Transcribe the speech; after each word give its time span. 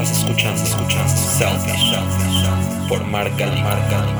Estás 0.00 0.18
escuchando, 0.18 0.64
Selfish 0.64 1.96
por 2.88 3.04
Marca 3.04 3.46
Marca 3.64 4.14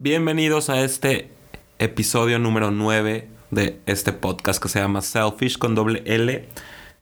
Bienvenidos 0.00 0.70
a 0.70 0.80
este 0.80 1.30
episodio 1.78 2.40
número 2.40 2.72
9 2.72 3.28
de 3.52 3.78
este 3.86 4.12
podcast 4.12 4.60
que 4.60 4.68
se 4.68 4.80
llama 4.80 5.00
Selfish 5.00 5.58
con 5.58 5.76
doble 5.76 6.02
L. 6.06 6.48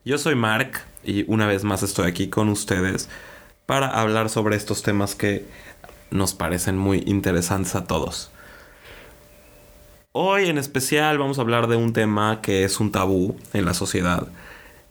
Yo 0.05 0.19
soy 0.19 0.35
Mark 0.35 0.83
y 1.03 1.25
una 1.27 1.47
vez 1.47 1.63
más 1.63 1.81
estoy 1.81 2.07
aquí 2.07 2.27
con 2.27 2.49
ustedes 2.49 3.09
para 3.65 3.87
hablar 3.87 4.29
sobre 4.29 4.55
estos 4.55 4.83
temas 4.83 5.15
que 5.15 5.47
nos 6.11 6.35
parecen 6.35 6.77
muy 6.77 7.01
interesantes 7.07 7.73
a 7.73 7.85
todos. 7.85 8.32
Hoy 10.15 10.47
en 10.47 10.59
especial 10.59 11.17
vamos 11.17 11.39
a 11.39 11.41
hablar 11.41 11.65
de 11.65 11.75
un 11.75 11.91
tema 11.91 12.39
que 12.39 12.63
es 12.63 12.79
un 12.79 12.91
tabú 12.91 13.35
en 13.51 13.65
la 13.65 13.73
sociedad 13.73 14.27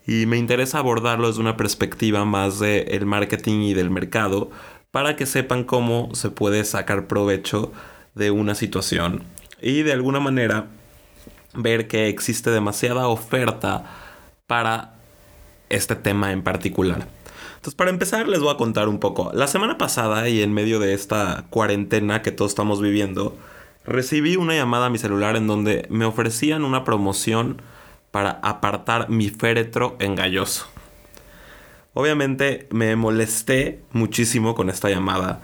y 0.04 0.26
me 0.26 0.36
interesa 0.36 0.80
abordarlo 0.80 1.28
desde 1.28 1.40
una 1.40 1.56
perspectiva 1.56 2.24
más 2.24 2.58
del 2.58 3.06
marketing 3.06 3.60
y 3.60 3.72
del 3.72 3.88
mercado 3.88 4.50
para 4.90 5.14
que 5.14 5.26
sepan 5.26 5.62
cómo 5.62 6.12
se 6.12 6.30
puede 6.30 6.64
sacar 6.64 7.06
provecho 7.06 7.70
de 8.16 8.32
una 8.32 8.56
situación 8.56 9.22
y 9.60 9.82
de 9.82 9.92
alguna 9.92 10.18
manera 10.18 10.66
ver 11.54 11.86
que 11.86 12.08
existe 12.08 12.50
demasiada 12.50 13.06
oferta 13.06 13.84
para 14.48 14.94
este 15.68 15.94
tema 15.94 16.32
en 16.32 16.42
particular. 16.42 17.06
Entonces, 17.54 17.76
para 17.76 17.90
empezar, 17.90 18.26
les 18.26 18.40
voy 18.40 18.52
a 18.52 18.56
contar 18.56 18.88
un 18.88 18.98
poco. 18.98 19.30
La 19.32 19.46
semana 19.46 19.78
pasada 19.78 20.28
y 20.28 20.42
en 20.42 20.52
medio 20.52 20.80
de 20.80 20.94
esta 20.94 21.44
cuarentena 21.48 22.22
que 22.22 22.32
todos 22.32 22.50
estamos 22.50 22.82
viviendo, 22.82 23.36
recibí 23.84 24.36
una 24.36 24.54
llamada 24.54 24.86
a 24.86 24.90
mi 24.90 24.98
celular 24.98 25.36
en 25.36 25.46
donde 25.46 25.86
me 25.90 26.04
ofrecían 26.04 26.64
una 26.64 26.84
promoción 26.84 27.62
para 28.10 28.30
apartar 28.42 29.08
mi 29.08 29.28
féretro 29.30 29.96
engalloso. 29.98 30.66
Obviamente 31.94 32.68
me 32.70 32.96
molesté 32.96 33.82
muchísimo 33.92 34.54
con 34.54 34.70
esta 34.70 34.88
llamada. 34.88 35.40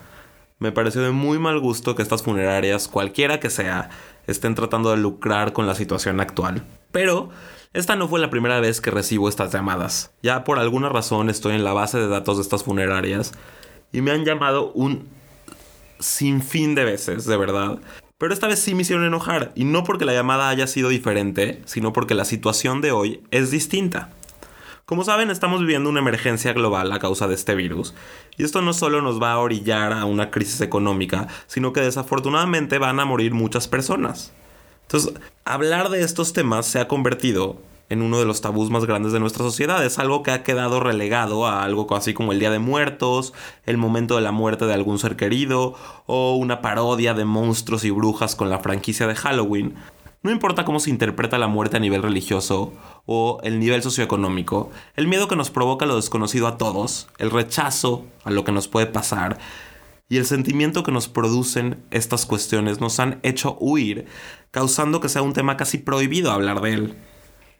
Me 0.58 0.72
pareció 0.72 1.02
de 1.02 1.10
muy 1.10 1.38
mal 1.38 1.60
gusto 1.60 1.94
que 1.94 2.02
estas 2.02 2.22
funerarias, 2.22 2.88
cualquiera 2.88 3.38
que 3.38 3.50
sea, 3.50 3.90
estén 4.26 4.54
tratando 4.54 4.90
de 4.90 4.96
lucrar 4.96 5.52
con 5.52 5.66
la 5.66 5.74
situación 5.74 6.20
actual. 6.20 6.64
Pero 6.90 7.30
esta 7.74 7.96
no 7.96 8.08
fue 8.08 8.18
la 8.18 8.30
primera 8.30 8.60
vez 8.60 8.80
que 8.80 8.90
recibo 8.90 9.28
estas 9.28 9.52
llamadas. 9.52 10.10
Ya 10.22 10.44
por 10.44 10.58
alguna 10.58 10.88
razón 10.88 11.30
estoy 11.30 11.54
en 11.54 11.64
la 11.64 11.74
base 11.74 11.98
de 11.98 12.08
datos 12.08 12.36
de 12.36 12.42
estas 12.42 12.64
funerarias 12.64 13.32
y 13.92 14.00
me 14.00 14.10
han 14.10 14.24
llamado 14.24 14.72
un 14.72 15.08
sinfín 15.98 16.74
de 16.74 16.84
veces, 16.84 17.24
de 17.26 17.36
verdad. 17.36 17.78
Pero 18.18 18.34
esta 18.34 18.48
vez 18.48 18.58
sí 18.58 18.74
me 18.74 18.82
hicieron 18.82 19.04
enojar, 19.04 19.52
y 19.54 19.64
no 19.64 19.84
porque 19.84 20.04
la 20.04 20.12
llamada 20.12 20.48
haya 20.48 20.66
sido 20.66 20.88
diferente, 20.88 21.62
sino 21.66 21.92
porque 21.92 22.14
la 22.14 22.24
situación 22.24 22.80
de 22.80 22.90
hoy 22.90 23.22
es 23.30 23.52
distinta. 23.52 24.10
Como 24.86 25.04
saben, 25.04 25.30
estamos 25.30 25.60
viviendo 25.60 25.88
una 25.88 26.00
emergencia 26.00 26.52
global 26.52 26.90
a 26.90 26.98
causa 26.98 27.28
de 27.28 27.36
este 27.36 27.54
virus, 27.54 27.94
y 28.36 28.42
esto 28.42 28.60
no 28.60 28.72
solo 28.72 29.02
nos 29.02 29.22
va 29.22 29.32
a 29.32 29.38
orillar 29.38 29.92
a 29.92 30.04
una 30.04 30.32
crisis 30.32 30.60
económica, 30.62 31.28
sino 31.46 31.72
que 31.72 31.80
desafortunadamente 31.80 32.78
van 32.78 32.98
a 32.98 33.04
morir 33.04 33.34
muchas 33.34 33.68
personas. 33.68 34.32
Entonces, 34.82 35.14
hablar 35.44 35.88
de 35.90 36.00
estos 36.00 36.32
temas 36.32 36.66
se 36.66 36.80
ha 36.80 36.88
convertido 36.88 37.60
en 37.88 38.02
uno 38.02 38.18
de 38.18 38.24
los 38.24 38.40
tabús 38.40 38.70
más 38.70 38.84
grandes 38.84 39.12
de 39.12 39.20
nuestra 39.20 39.44
sociedad. 39.44 39.84
Es 39.84 39.98
algo 39.98 40.22
que 40.22 40.30
ha 40.30 40.42
quedado 40.42 40.80
relegado 40.80 41.46
a 41.46 41.64
algo 41.64 41.94
así 41.94 42.14
como 42.14 42.32
el 42.32 42.38
Día 42.38 42.50
de 42.50 42.58
Muertos, 42.58 43.32
el 43.66 43.76
momento 43.76 44.16
de 44.16 44.22
la 44.22 44.32
muerte 44.32 44.66
de 44.66 44.74
algún 44.74 44.98
ser 44.98 45.16
querido, 45.16 45.74
o 46.06 46.36
una 46.36 46.60
parodia 46.60 47.14
de 47.14 47.24
monstruos 47.24 47.84
y 47.84 47.90
brujas 47.90 48.36
con 48.36 48.50
la 48.50 48.58
franquicia 48.58 49.06
de 49.06 49.14
Halloween. 49.14 49.74
No 50.22 50.32
importa 50.32 50.64
cómo 50.64 50.80
se 50.80 50.90
interpreta 50.90 51.38
la 51.38 51.46
muerte 51.46 51.76
a 51.76 51.80
nivel 51.80 52.02
religioso 52.02 52.72
o 53.06 53.38
el 53.44 53.60
nivel 53.60 53.82
socioeconómico, 53.82 54.70
el 54.96 55.06
miedo 55.06 55.28
que 55.28 55.36
nos 55.36 55.50
provoca 55.50 55.86
lo 55.86 55.96
desconocido 55.96 56.48
a 56.48 56.58
todos, 56.58 57.08
el 57.18 57.30
rechazo 57.30 58.04
a 58.24 58.30
lo 58.30 58.44
que 58.44 58.52
nos 58.52 58.66
puede 58.66 58.86
pasar 58.86 59.38
y 60.08 60.16
el 60.16 60.26
sentimiento 60.26 60.82
que 60.82 60.92
nos 60.92 61.08
producen 61.08 61.84
estas 61.90 62.26
cuestiones 62.26 62.80
nos 62.80 62.98
han 62.98 63.20
hecho 63.22 63.56
huir, 63.60 64.06
causando 64.50 65.00
que 65.00 65.08
sea 65.08 65.22
un 65.22 65.34
tema 65.34 65.56
casi 65.56 65.78
prohibido 65.78 66.32
hablar 66.32 66.60
de 66.62 66.72
él. 66.72 66.94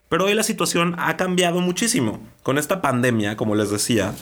Pero 0.09 0.25
hoy 0.25 0.33
la 0.33 0.43
situación 0.43 0.95
ha 0.97 1.15
cambiado 1.17 1.61
muchísimo. 1.61 2.19
Con 2.41 2.57
esta 2.57 2.81
pandemia, 2.81 3.37
como 3.37 3.55
les 3.55 3.69
decía, 3.69 4.15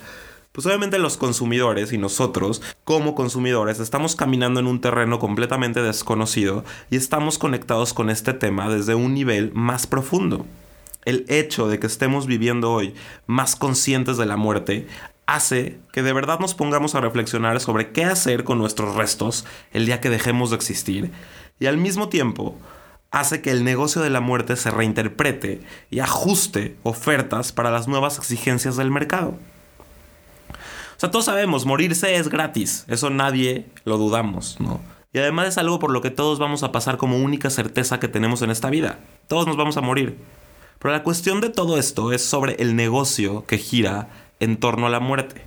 pues 0.52 0.66
obviamente 0.68 1.00
los 1.00 1.16
consumidores 1.16 1.94
y 1.94 1.98
nosotros 1.98 2.62
como 2.84 3.16
consumidores 3.16 3.80
estamos 3.80 4.16
caminando 4.16 4.60
en 4.60 4.68
un 4.68 4.82
terreno 4.82 5.18
completamente 5.18 5.82
desconocido 5.82 6.66
y 6.90 6.98
estamos 6.98 7.38
conectados 7.38 7.94
con 7.94 8.10
este 8.10 8.34
tema 8.34 8.68
desde 8.68 8.96
un 8.96 9.14
nivel 9.14 9.54
más 9.54 9.88
profundo. 9.88 10.46
El 11.06 11.26
hecho 11.30 11.70
de 11.70 11.80
que 11.80 11.88
estemos 11.88 12.28
viviendo 12.28 12.72
hoy 12.74 12.94
más 13.26 13.56
conscientes 13.56 14.18
de 14.18 14.26
la 14.26 14.36
muerte 14.36 14.88
hace 15.26 15.78
que 15.94 16.04
de 16.04 16.12
verdad 16.12 16.40
nos 16.40 16.54
pongamos 16.54 16.96
a 16.96 17.02
reflexionar 17.02 17.62
sobre 17.62 17.92
qué 17.92 18.04
hacer 18.04 18.44
con 18.44 18.58
nuestros 18.58 18.96
restos 18.96 19.46
el 19.72 19.86
día 19.86 20.02
que 20.02 20.10
dejemos 20.10 20.50
de 20.50 20.58
existir 20.58 21.12
y 21.60 21.68
al 21.68 21.78
mismo 21.78 22.10
tiempo 22.10 22.58
hace 23.12 23.42
que 23.42 23.52
el 23.52 23.64
negocio 23.64 24.02
de 24.02 24.10
la 24.10 24.22
muerte 24.22 24.56
se 24.56 24.72
reinterprete 24.72 25.62
y 25.90 26.00
ajuste 26.00 26.76
ofertas 26.84 27.52
para 27.52 27.72
las 27.72 27.88
nuevas 27.88 28.18
exigencias 28.18 28.78
del 28.78 28.92
mercado. 28.92 29.38
O 30.50 31.00
sea, 31.00 31.12
todos 31.12 31.26
sabemos, 31.26 31.66
morirse 31.66 32.16
es 32.16 32.28
gratis, 32.28 32.86
eso 32.88 33.10
nadie 33.10 33.68
lo 33.86 33.98
dudamos, 33.98 34.60
¿no? 34.60 34.82
Y 35.14 35.20
además 35.20 35.48
es 35.48 35.58
algo 35.58 35.80
por 35.80 35.92
lo 35.92 36.02
que 36.02 36.12
todos 36.12 36.38
vamos 36.40 36.64
a 36.64 36.72
pasar 36.72 36.98
como 36.98 37.18
única 37.18 37.50
certeza 37.50 38.00
que 38.00 38.08
tenemos 38.08 38.42
en 38.42 38.52
esta 38.52 38.70
vida. 38.70 39.00
Todos 39.28 39.48
nos 39.48 39.58
vamos 39.58 39.78
a 39.78 39.82
morir. 39.82 40.18
Pero 40.80 40.94
la 40.94 41.04
cuestión 41.04 41.42
de 41.42 41.50
todo 41.50 41.78
esto 41.80 42.12
es 42.12 42.24
sobre 42.24 42.54
el 42.56 42.76
negocio 42.76 43.46
que 43.46 43.58
gira 43.58 44.10
en 44.40 44.58
torno 44.58 44.86
a 44.86 44.90
la 44.90 45.00
muerte. 45.00 45.44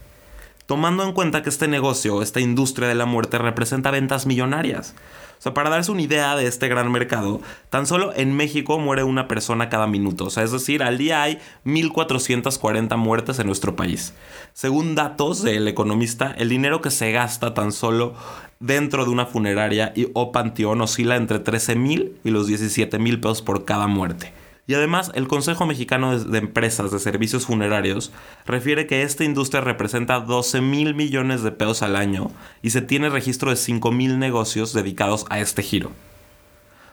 Tomando 0.71 1.03
en 1.03 1.13
cuenta 1.15 1.43
que 1.43 1.49
este 1.49 1.67
negocio, 1.67 2.23
esta 2.23 2.39
industria 2.39 2.87
de 2.87 2.95
la 2.95 3.05
muerte 3.05 3.39
representa 3.39 3.91
ventas 3.91 4.25
millonarias. 4.25 4.95
O 5.37 5.43
sea, 5.43 5.53
para 5.53 5.69
darse 5.69 5.91
una 5.91 6.03
idea 6.03 6.37
de 6.37 6.47
este 6.47 6.69
gran 6.69 6.93
mercado, 6.93 7.41
tan 7.71 7.89
solo 7.89 8.13
en 8.15 8.37
México 8.37 8.79
muere 8.79 9.03
una 9.03 9.27
persona 9.27 9.69
cada 9.69 9.89
minuto. 9.89 10.27
O 10.27 10.31
sea, 10.31 10.45
es 10.45 10.53
decir, 10.53 10.85
al 10.85 10.97
día 10.97 11.25
hay 11.25 11.41
1.440 11.65 12.97
muertes 12.99 13.41
en 13.41 13.49
nuestro 13.49 13.75
país. 13.75 14.15
Según 14.53 14.95
datos 14.95 15.43
del 15.43 15.67
economista, 15.67 16.37
el 16.39 16.49
dinero 16.49 16.81
que 16.81 16.93
se 16.93 17.11
gasta 17.11 17.53
tan 17.53 17.73
solo 17.73 18.15
dentro 18.61 19.05
de 19.05 19.11
una 19.11 19.27
funeraria 19.27 19.93
y, 19.97 20.07
o 20.15 20.31
panteón 20.31 20.83
oscila 20.83 21.17
entre 21.17 21.41
13 21.41 21.75
mil 21.75 22.17
y 22.23 22.31
los 22.31 22.47
17 22.47 22.97
mil 23.01 23.19
pesos 23.19 23.43
por 23.43 23.65
cada 23.65 23.89
muerte. 23.89 24.33
Y 24.71 24.75
además, 24.75 25.11
el 25.17 25.27
Consejo 25.27 25.67
Mexicano 25.67 26.17
de 26.17 26.39
Empresas 26.39 26.93
de 26.93 27.01
Servicios 27.01 27.47
Funerarios 27.47 28.13
refiere 28.47 28.87
que 28.87 29.03
esta 29.03 29.25
industria 29.25 29.61
representa 29.61 30.21
12 30.21 30.61
mil 30.61 30.95
millones 30.95 31.43
de 31.43 31.51
pesos 31.51 31.83
al 31.83 31.97
año 31.97 32.31
y 32.63 32.71
se 32.71 32.81
tiene 32.81 33.09
registro 33.09 33.51
de 33.51 33.57
5 33.57 33.91
mil 33.91 34.21
negocios 34.21 34.73
dedicados 34.73 35.27
a 35.29 35.41
este 35.41 35.65
giro. 35.65 35.89
O 35.89 35.93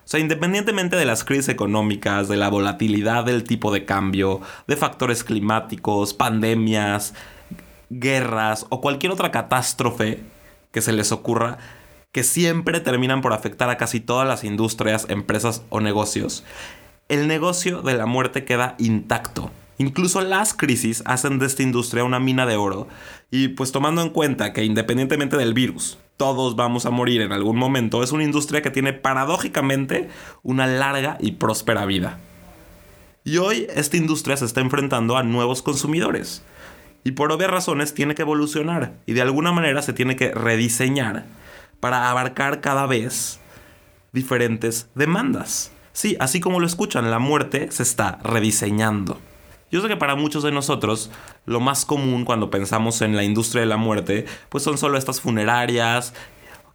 sea, 0.05 0.19
independientemente 0.19 0.95
de 0.95 1.05
las 1.05 1.23
crisis 1.23 1.49
económicas, 1.49 2.27
de 2.27 2.37
la 2.37 2.49
volatilidad 2.49 3.25
del 3.25 3.43
tipo 3.43 3.71
de 3.71 3.85
cambio, 3.85 4.41
de 4.65 4.75
factores 4.75 5.23
climáticos, 5.23 6.15
pandemias, 6.15 7.13
guerras 7.91 8.65
o 8.69 8.81
cualquier 8.81 9.11
otra 9.11 9.29
catástrofe 9.29 10.23
que 10.71 10.81
se 10.81 10.93
les 10.93 11.11
ocurra, 11.11 11.59
que 12.11 12.23
siempre 12.23 12.79
terminan 12.79 13.21
por 13.21 13.33
afectar 13.33 13.69
a 13.69 13.77
casi 13.77 13.99
todas 13.99 14.27
las 14.27 14.43
industrias, 14.43 15.05
empresas 15.09 15.61
o 15.69 15.79
negocios, 15.79 16.43
el 17.09 17.27
negocio 17.27 17.81
de 17.81 17.95
la 17.95 18.05
muerte 18.05 18.43
queda 18.45 18.75
intacto. 18.79 19.51
Incluso 19.77 20.21
las 20.21 20.53
crisis 20.53 21.03
hacen 21.05 21.37
de 21.39 21.45
esta 21.45 21.63
industria 21.63 22.03
una 22.03 22.19
mina 22.19 22.45
de 22.45 22.55
oro. 22.55 22.87
Y 23.29 23.49
pues 23.49 23.71
tomando 23.71 24.01
en 24.01 24.09
cuenta 24.09 24.51
que 24.51 24.63
independientemente 24.63 25.37
del 25.37 25.53
virus, 25.53 25.99
todos 26.17 26.55
vamos 26.55 26.85
a 26.85 26.89
morir 26.89 27.21
en 27.21 27.31
algún 27.31 27.57
momento, 27.57 28.01
es 28.01 28.11
una 28.11 28.23
industria 28.23 28.61
que 28.61 28.71
tiene 28.71 28.93
paradójicamente 28.93 30.09
una 30.41 30.65
larga 30.65 31.17
y 31.19 31.33
próspera 31.33 31.85
vida. 31.85 32.17
Y 33.23 33.37
hoy 33.37 33.67
esta 33.75 33.97
industria 33.97 34.35
se 34.35 34.45
está 34.45 34.61
enfrentando 34.61 35.15
a 35.15 35.23
nuevos 35.23 35.61
consumidores. 35.61 36.43
Y 37.03 37.11
por 37.11 37.31
obvias 37.31 37.51
razones 37.51 37.93
tiene 37.93 38.15
que 38.15 38.23
evolucionar 38.23 38.93
y 39.05 39.13
de 39.13 39.21
alguna 39.21 39.51
manera 39.51 39.81
se 39.81 39.93
tiene 39.93 40.15
que 40.15 40.31
rediseñar 40.31 41.25
para 41.79 42.09
abarcar 42.09 42.61
cada 42.61 42.85
vez 42.85 43.39
diferentes 44.11 44.89
demandas. 44.95 45.71
Sí, 45.97 46.15
así 46.19 46.39
como 46.39 46.59
lo 46.59 46.67
escuchan, 46.67 47.09
la 47.09 47.17
muerte 47.17 47.71
se 47.71 47.81
está 47.81 48.19
rediseñando. 48.21 49.17
Yo 49.71 49.81
sé 49.81 49.87
que 49.87 49.97
para 49.97 50.13
muchos 50.13 50.43
de 50.43 50.51
nosotros 50.51 51.09
lo 51.47 51.59
más 51.59 51.85
común 51.85 52.23
cuando 52.23 52.51
pensamos 52.51 53.01
en 53.01 53.15
la 53.15 53.23
industria 53.23 53.61
de 53.61 53.65
la 53.65 53.77
muerte, 53.77 54.27
pues 54.49 54.63
son 54.63 54.77
solo 54.77 54.99
estas 54.99 55.21
funerarias 55.21 56.13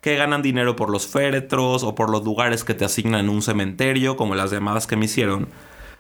que 0.00 0.16
ganan 0.16 0.42
dinero 0.42 0.74
por 0.74 0.90
los 0.90 1.06
féretros 1.06 1.84
o 1.84 1.94
por 1.94 2.10
los 2.10 2.24
lugares 2.24 2.64
que 2.64 2.74
te 2.74 2.84
asignan 2.84 3.28
un 3.28 3.42
cementerio, 3.42 4.16
como 4.16 4.34
las 4.34 4.50
llamadas 4.50 4.88
que 4.88 4.96
me 4.96 5.04
hicieron. 5.04 5.46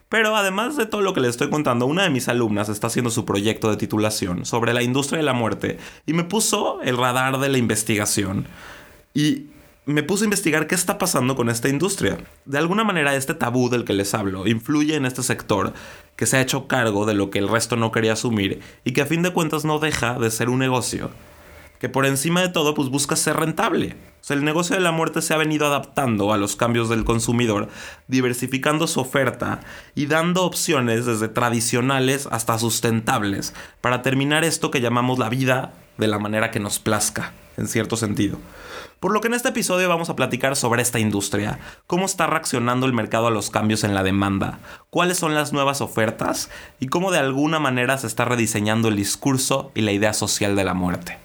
Pero 0.08 0.34
además 0.34 0.76
de 0.76 0.86
todo 0.86 1.02
lo 1.02 1.14
que 1.14 1.20
les 1.20 1.30
estoy 1.30 1.48
contando, 1.48 1.86
una 1.86 2.02
de 2.02 2.10
mis 2.10 2.26
alumnas 2.26 2.68
está 2.68 2.88
haciendo 2.88 3.12
su 3.12 3.24
proyecto 3.24 3.70
de 3.70 3.76
titulación 3.76 4.44
sobre 4.46 4.74
la 4.74 4.82
industria 4.82 5.18
de 5.18 5.24
la 5.24 5.32
muerte 5.32 5.78
y 6.06 6.12
me 6.12 6.24
puso 6.24 6.82
el 6.82 6.98
radar 6.98 7.38
de 7.38 7.50
la 7.50 7.58
investigación. 7.58 8.48
Y 9.14 9.51
me 9.84 10.02
puse 10.02 10.24
a 10.24 10.26
investigar 10.26 10.66
qué 10.66 10.74
está 10.74 10.96
pasando 10.98 11.34
con 11.34 11.48
esta 11.48 11.68
industria. 11.68 12.18
De 12.44 12.58
alguna 12.58 12.84
manera 12.84 13.16
este 13.16 13.34
tabú 13.34 13.68
del 13.68 13.84
que 13.84 13.92
les 13.92 14.14
hablo 14.14 14.46
influye 14.46 14.94
en 14.94 15.06
este 15.06 15.22
sector 15.22 15.72
que 16.16 16.26
se 16.26 16.36
ha 16.36 16.40
hecho 16.40 16.68
cargo 16.68 17.04
de 17.04 17.14
lo 17.14 17.30
que 17.30 17.40
el 17.40 17.48
resto 17.48 17.76
no 17.76 17.90
quería 17.90 18.12
asumir 18.12 18.60
y 18.84 18.92
que 18.92 19.02
a 19.02 19.06
fin 19.06 19.22
de 19.22 19.32
cuentas 19.32 19.64
no 19.64 19.78
deja 19.78 20.18
de 20.18 20.30
ser 20.30 20.48
un 20.48 20.60
negocio 20.60 21.10
que 21.82 21.88
por 21.88 22.06
encima 22.06 22.40
de 22.40 22.48
todo 22.48 22.74
pues 22.74 22.90
busca 22.90 23.16
ser 23.16 23.38
rentable. 23.38 23.96
El 24.28 24.44
negocio 24.44 24.76
de 24.76 24.82
la 24.82 24.92
muerte 24.92 25.20
se 25.20 25.34
ha 25.34 25.36
venido 25.36 25.66
adaptando 25.66 26.32
a 26.32 26.36
los 26.36 26.54
cambios 26.54 26.88
del 26.88 27.02
consumidor, 27.02 27.68
diversificando 28.06 28.86
su 28.86 29.00
oferta 29.00 29.62
y 29.96 30.06
dando 30.06 30.44
opciones 30.44 31.06
desde 31.06 31.26
tradicionales 31.26 32.28
hasta 32.30 32.56
sustentables 32.56 33.52
para 33.80 34.00
terminar 34.00 34.44
esto 34.44 34.70
que 34.70 34.80
llamamos 34.80 35.18
la 35.18 35.28
vida 35.28 35.72
de 35.98 36.08
la 36.08 36.18
manera 36.18 36.50
que 36.50 36.60
nos 36.60 36.78
plazca, 36.78 37.32
en 37.56 37.68
cierto 37.68 37.96
sentido. 37.96 38.38
Por 39.00 39.12
lo 39.12 39.20
que 39.20 39.26
en 39.26 39.34
este 39.34 39.48
episodio 39.48 39.88
vamos 39.88 40.10
a 40.10 40.16
platicar 40.16 40.54
sobre 40.54 40.80
esta 40.80 41.00
industria, 41.00 41.58
cómo 41.88 42.06
está 42.06 42.28
reaccionando 42.28 42.86
el 42.86 42.92
mercado 42.92 43.26
a 43.26 43.32
los 43.32 43.50
cambios 43.50 43.82
en 43.82 43.94
la 43.94 44.04
demanda, 44.04 44.60
cuáles 44.90 45.18
son 45.18 45.34
las 45.34 45.52
nuevas 45.52 45.80
ofertas 45.80 46.50
y 46.78 46.86
cómo 46.86 47.10
de 47.10 47.18
alguna 47.18 47.58
manera 47.58 47.98
se 47.98 48.06
está 48.06 48.24
rediseñando 48.24 48.88
el 48.88 48.96
discurso 48.96 49.72
y 49.74 49.80
la 49.80 49.90
idea 49.90 50.12
social 50.12 50.54
de 50.54 50.64
la 50.64 50.74
muerte. 50.74 51.18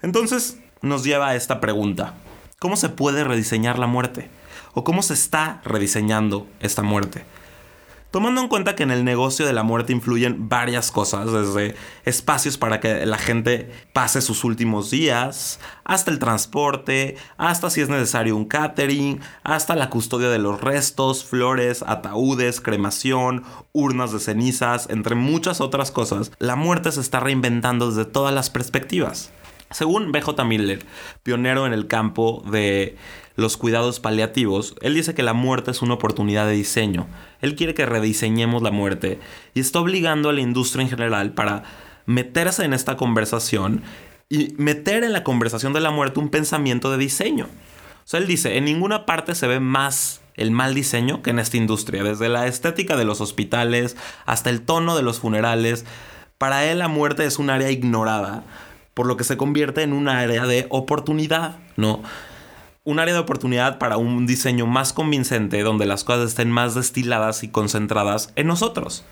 Entonces 0.00 0.58
nos 0.80 1.04
lleva 1.04 1.28
a 1.28 1.34
esta 1.34 1.60
pregunta. 1.60 2.14
¿Cómo 2.58 2.76
se 2.76 2.88
puede 2.88 3.24
rediseñar 3.24 3.78
la 3.78 3.86
muerte? 3.86 4.30
¿O 4.72 4.84
cómo 4.84 5.02
se 5.02 5.14
está 5.14 5.60
rediseñando 5.64 6.46
esta 6.60 6.82
muerte? 6.82 7.24
Tomando 8.10 8.40
en 8.40 8.48
cuenta 8.48 8.74
que 8.74 8.82
en 8.82 8.90
el 8.90 9.04
negocio 9.04 9.46
de 9.46 9.52
la 9.52 9.62
muerte 9.62 9.92
influyen 9.92 10.48
varias 10.48 10.90
cosas, 10.90 11.30
desde 11.30 11.76
espacios 12.04 12.58
para 12.58 12.80
que 12.80 13.06
la 13.06 13.18
gente 13.18 13.70
pase 13.92 14.20
sus 14.20 14.42
últimos 14.42 14.90
días, 14.90 15.60
hasta 15.84 16.10
el 16.10 16.18
transporte, 16.18 17.16
hasta 17.36 17.70
si 17.70 17.82
es 17.82 17.88
necesario 17.88 18.34
un 18.34 18.46
catering, 18.46 19.20
hasta 19.44 19.76
la 19.76 19.90
custodia 19.90 20.28
de 20.28 20.40
los 20.40 20.60
restos, 20.60 21.24
flores, 21.24 21.84
ataúdes, 21.86 22.60
cremación, 22.60 23.44
urnas 23.72 24.12
de 24.12 24.18
cenizas, 24.18 24.88
entre 24.90 25.14
muchas 25.14 25.60
otras 25.60 25.92
cosas, 25.92 26.32
la 26.40 26.56
muerte 26.56 26.90
se 26.90 27.00
está 27.00 27.20
reinventando 27.20 27.90
desde 27.90 28.10
todas 28.10 28.34
las 28.34 28.50
perspectivas. 28.50 29.30
Según 29.70 30.10
BJ 30.10 30.44
Miller, 30.44 30.80
pionero 31.22 31.64
en 31.64 31.72
el 31.72 31.86
campo 31.86 32.42
de 32.50 32.96
los 33.36 33.56
cuidados 33.56 34.00
paliativos, 34.00 34.74
él 34.80 34.94
dice 34.94 35.14
que 35.14 35.22
la 35.22 35.32
muerte 35.32 35.70
es 35.70 35.80
una 35.80 35.94
oportunidad 35.94 36.46
de 36.46 36.54
diseño. 36.54 37.06
Él 37.40 37.54
quiere 37.54 37.72
que 37.72 37.86
rediseñemos 37.86 38.62
la 38.62 38.72
muerte 38.72 39.20
y 39.54 39.60
está 39.60 39.78
obligando 39.78 40.28
a 40.28 40.32
la 40.32 40.40
industria 40.40 40.82
en 40.82 40.90
general 40.90 41.34
para 41.34 41.62
meterse 42.04 42.64
en 42.64 42.72
esta 42.72 42.96
conversación 42.96 43.82
y 44.28 44.54
meter 44.58 45.04
en 45.04 45.12
la 45.12 45.22
conversación 45.22 45.72
de 45.72 45.80
la 45.80 45.92
muerte 45.92 46.18
un 46.18 46.30
pensamiento 46.30 46.90
de 46.90 46.98
diseño. 46.98 47.44
O 47.44 48.08
sea, 48.10 48.18
él 48.18 48.26
dice, 48.26 48.56
en 48.56 48.64
ninguna 48.64 49.06
parte 49.06 49.36
se 49.36 49.46
ve 49.46 49.60
más 49.60 50.20
el 50.34 50.50
mal 50.50 50.74
diseño 50.74 51.22
que 51.22 51.30
en 51.30 51.38
esta 51.38 51.58
industria, 51.58 52.02
desde 52.02 52.28
la 52.28 52.48
estética 52.48 52.96
de 52.96 53.04
los 53.04 53.20
hospitales 53.20 53.96
hasta 54.26 54.50
el 54.50 54.62
tono 54.62 54.96
de 54.96 55.02
los 55.02 55.20
funerales. 55.20 55.84
Para 56.38 56.64
él 56.64 56.80
la 56.80 56.88
muerte 56.88 57.24
es 57.24 57.38
un 57.38 57.50
área 57.50 57.70
ignorada 57.70 58.42
por 58.94 59.06
lo 59.06 59.16
que 59.16 59.24
se 59.24 59.36
convierte 59.36 59.82
en 59.82 59.92
un 59.92 60.08
área 60.08 60.46
de 60.46 60.66
oportunidad, 60.70 61.58
¿no? 61.76 62.02
Un 62.84 62.98
área 62.98 63.14
de 63.14 63.20
oportunidad 63.20 63.78
para 63.78 63.96
un 63.96 64.26
diseño 64.26 64.66
más 64.66 64.92
convincente 64.92 65.62
donde 65.62 65.86
las 65.86 66.04
cosas 66.04 66.28
estén 66.28 66.50
más 66.50 66.74
destiladas 66.74 67.42
y 67.42 67.48
concentradas 67.48 68.32
en 68.36 68.46
nosotros. 68.46 69.04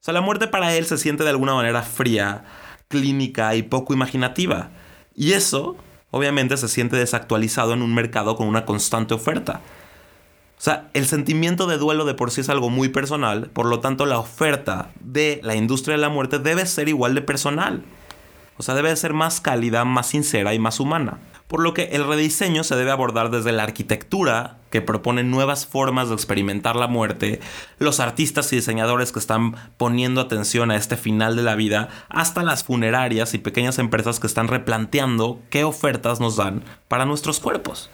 O 0.00 0.02
sea, 0.02 0.14
la 0.14 0.22
muerte 0.22 0.46
para 0.46 0.74
él 0.74 0.86
se 0.86 0.98
siente 0.98 1.24
de 1.24 1.30
alguna 1.30 1.54
manera 1.54 1.82
fría, 1.82 2.44
clínica 2.88 3.54
y 3.54 3.62
poco 3.62 3.92
imaginativa. 3.92 4.70
Y 5.14 5.32
eso, 5.32 5.76
obviamente, 6.10 6.56
se 6.56 6.68
siente 6.68 6.96
desactualizado 6.96 7.74
en 7.74 7.82
un 7.82 7.94
mercado 7.94 8.36
con 8.36 8.48
una 8.48 8.64
constante 8.64 9.12
oferta. 9.14 9.60
O 10.60 10.62
sea, 10.62 10.90
el 10.92 11.06
sentimiento 11.06 11.66
de 11.66 11.78
duelo 11.78 12.04
de 12.04 12.12
por 12.12 12.30
sí 12.30 12.42
es 12.42 12.50
algo 12.50 12.68
muy 12.68 12.90
personal, 12.90 13.48
por 13.48 13.64
lo 13.64 13.80
tanto 13.80 14.04
la 14.04 14.18
oferta 14.18 14.90
de 15.00 15.40
la 15.42 15.54
industria 15.54 15.96
de 15.96 16.02
la 16.02 16.10
muerte 16.10 16.38
debe 16.38 16.66
ser 16.66 16.90
igual 16.90 17.14
de 17.14 17.22
personal. 17.22 17.82
O 18.60 18.62
sea, 18.62 18.74
debe 18.74 18.94
ser 18.94 19.14
más 19.14 19.40
cálida, 19.40 19.86
más 19.86 20.08
sincera 20.08 20.52
y 20.52 20.58
más 20.58 20.80
humana. 20.80 21.16
Por 21.48 21.62
lo 21.62 21.72
que 21.72 21.84
el 21.92 22.06
rediseño 22.06 22.62
se 22.62 22.76
debe 22.76 22.90
abordar 22.90 23.30
desde 23.30 23.52
la 23.52 23.62
arquitectura, 23.62 24.58
que 24.68 24.82
propone 24.82 25.24
nuevas 25.24 25.64
formas 25.64 26.10
de 26.10 26.14
experimentar 26.14 26.76
la 26.76 26.86
muerte, 26.86 27.40
los 27.78 28.00
artistas 28.00 28.52
y 28.52 28.56
diseñadores 28.56 29.12
que 29.12 29.18
están 29.18 29.54
poniendo 29.78 30.20
atención 30.20 30.70
a 30.70 30.76
este 30.76 30.98
final 30.98 31.36
de 31.36 31.42
la 31.42 31.54
vida, 31.54 31.88
hasta 32.10 32.42
las 32.42 32.62
funerarias 32.62 33.32
y 33.32 33.38
pequeñas 33.38 33.78
empresas 33.78 34.20
que 34.20 34.26
están 34.26 34.46
replanteando 34.46 35.40
qué 35.48 35.64
ofertas 35.64 36.20
nos 36.20 36.36
dan 36.36 36.62
para 36.86 37.06
nuestros 37.06 37.40
cuerpos. 37.40 37.88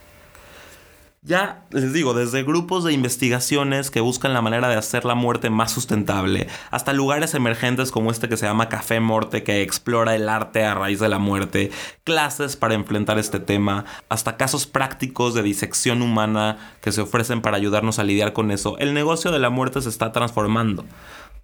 Ya 1.27 1.65
les 1.73 1.93
digo, 1.93 2.15
desde 2.15 2.45
grupos 2.45 2.85
de 2.85 2.93
investigaciones 2.93 3.91
que 3.91 3.99
buscan 3.99 4.33
la 4.33 4.43
manera 4.43 4.69
de 4.69 4.77
hacer 4.77 5.05
la 5.05 5.17
muerte 5.17 5.51
más 5.51 5.73
sustentable, 5.73 6.47
hasta 6.71 6.93
lugares 6.93 7.35
emergentes 7.35 7.91
como 7.91 8.13
este 8.13 8.29
que 8.29 8.37
se 8.37 8.47
llama 8.47 8.69
Café 8.69 9.01
Morte, 9.01 9.43
que 9.43 9.63
explora 9.63 10.15
el 10.15 10.29
arte 10.29 10.65
a 10.65 10.75
raíz 10.75 11.01
de 11.01 11.09
la 11.09 11.19
muerte, 11.19 11.73
clases 12.05 12.55
para 12.55 12.75
enfrentar 12.75 13.19
este 13.19 13.41
tema, 13.41 13.87
hasta 14.09 14.37
casos 14.37 14.69
prácticos 14.69 15.35
de 15.35 15.43
disección 15.43 16.01
humana 16.01 16.77
que 16.81 16.93
se 16.93 17.01
ofrecen 17.01 17.43
para 17.43 17.57
ayudarnos 17.57 17.99
a 17.99 18.05
lidiar 18.05 18.33
con 18.33 18.53
eso, 18.53 18.79
el 18.79 18.95
negocio 18.95 19.33
de 19.33 19.41
la 19.41 19.51
muerte 19.51 19.83
se 19.83 19.89
está 19.89 20.13
transformando. 20.13 20.85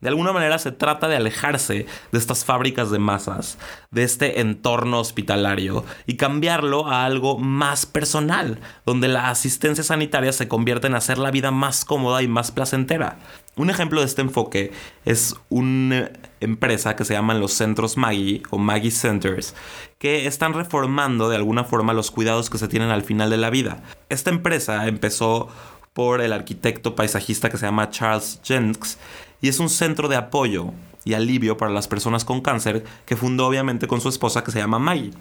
De 0.03 0.09
alguna 0.09 0.33
manera 0.33 0.59
se 0.59 0.73
trata 0.73 1.07
de 1.07 1.15
alejarse 1.15 1.87
de 2.11 2.19
estas 2.19 2.45
fábricas 2.45 2.91
de 2.91 2.99
masas, 2.99 3.57
de 3.93 4.03
este 4.03 4.41
entorno 4.41 4.99
hospitalario 4.99 5.85
y 6.07 6.17
cambiarlo 6.17 6.89
a 6.89 7.05
algo 7.05 7.39
más 7.39 7.87
personal, 7.87 8.59
donde 8.85 9.07
la 9.07 9.31
asistencia 9.31 9.85
sanitaria 9.85 10.33
se 10.33 10.49
convierte 10.49 10.89
en 10.89 10.97
hacer 10.97 11.19
la 11.19 11.31
vida 11.31 11.53
más 11.53 11.85
cómoda 11.85 12.21
y 12.21 12.27
más 12.27 12.51
placentera. 12.51 13.19
Un 13.55 13.71
ejemplo 13.71 14.01
de 14.01 14.07
este 14.07 14.23
enfoque 14.23 14.73
es 15.05 15.37
una 15.51 16.11
empresa 16.41 16.97
que 16.97 17.05
se 17.05 17.15
llaman 17.15 17.39
los 17.39 17.53
centros 17.53 17.97
Maggie 17.97 18.43
o 18.51 18.59
Maggie 18.59 18.91
Centers, 18.91 19.55
que 19.99 20.27
están 20.27 20.53
reformando 20.53 21.29
de 21.29 21.37
alguna 21.37 21.63
forma 21.63 21.93
los 21.93 22.11
cuidados 22.11 22.51
que 22.51 22.59
se 22.59 22.67
tienen 22.67 22.91
al 22.91 23.03
final 23.03 23.31
de 23.31 23.37
la 23.37 23.51
vida. 23.51 23.85
Esta 24.09 24.31
empresa 24.31 24.89
empezó 24.89 25.49
por 25.93 26.21
el 26.21 26.33
arquitecto 26.33 26.95
paisajista 26.95 27.51
que 27.51 27.59
se 27.59 27.67
llama 27.67 27.91
Charles 27.91 28.41
Jenks 28.43 28.99
y 29.41 29.49
es 29.49 29.59
un 29.59 29.69
centro 29.69 30.09
de 30.09 30.17
apoyo 30.17 30.73
y 31.05 31.15
alivio 31.15 31.57
para 31.57 31.73
las 31.73 31.89
personas 31.89 32.25
con 32.25 32.41
cáncer 32.41 32.85
que 33.07 33.17
fundó 33.17 33.47
obviamente 33.47 33.87
con 33.89 34.01
su 34.01 34.09
esposa 34.09 34.45
que 34.45 34.53
se 34.53 34.59
llama 34.59 34.79
Maggie. 34.79 35.13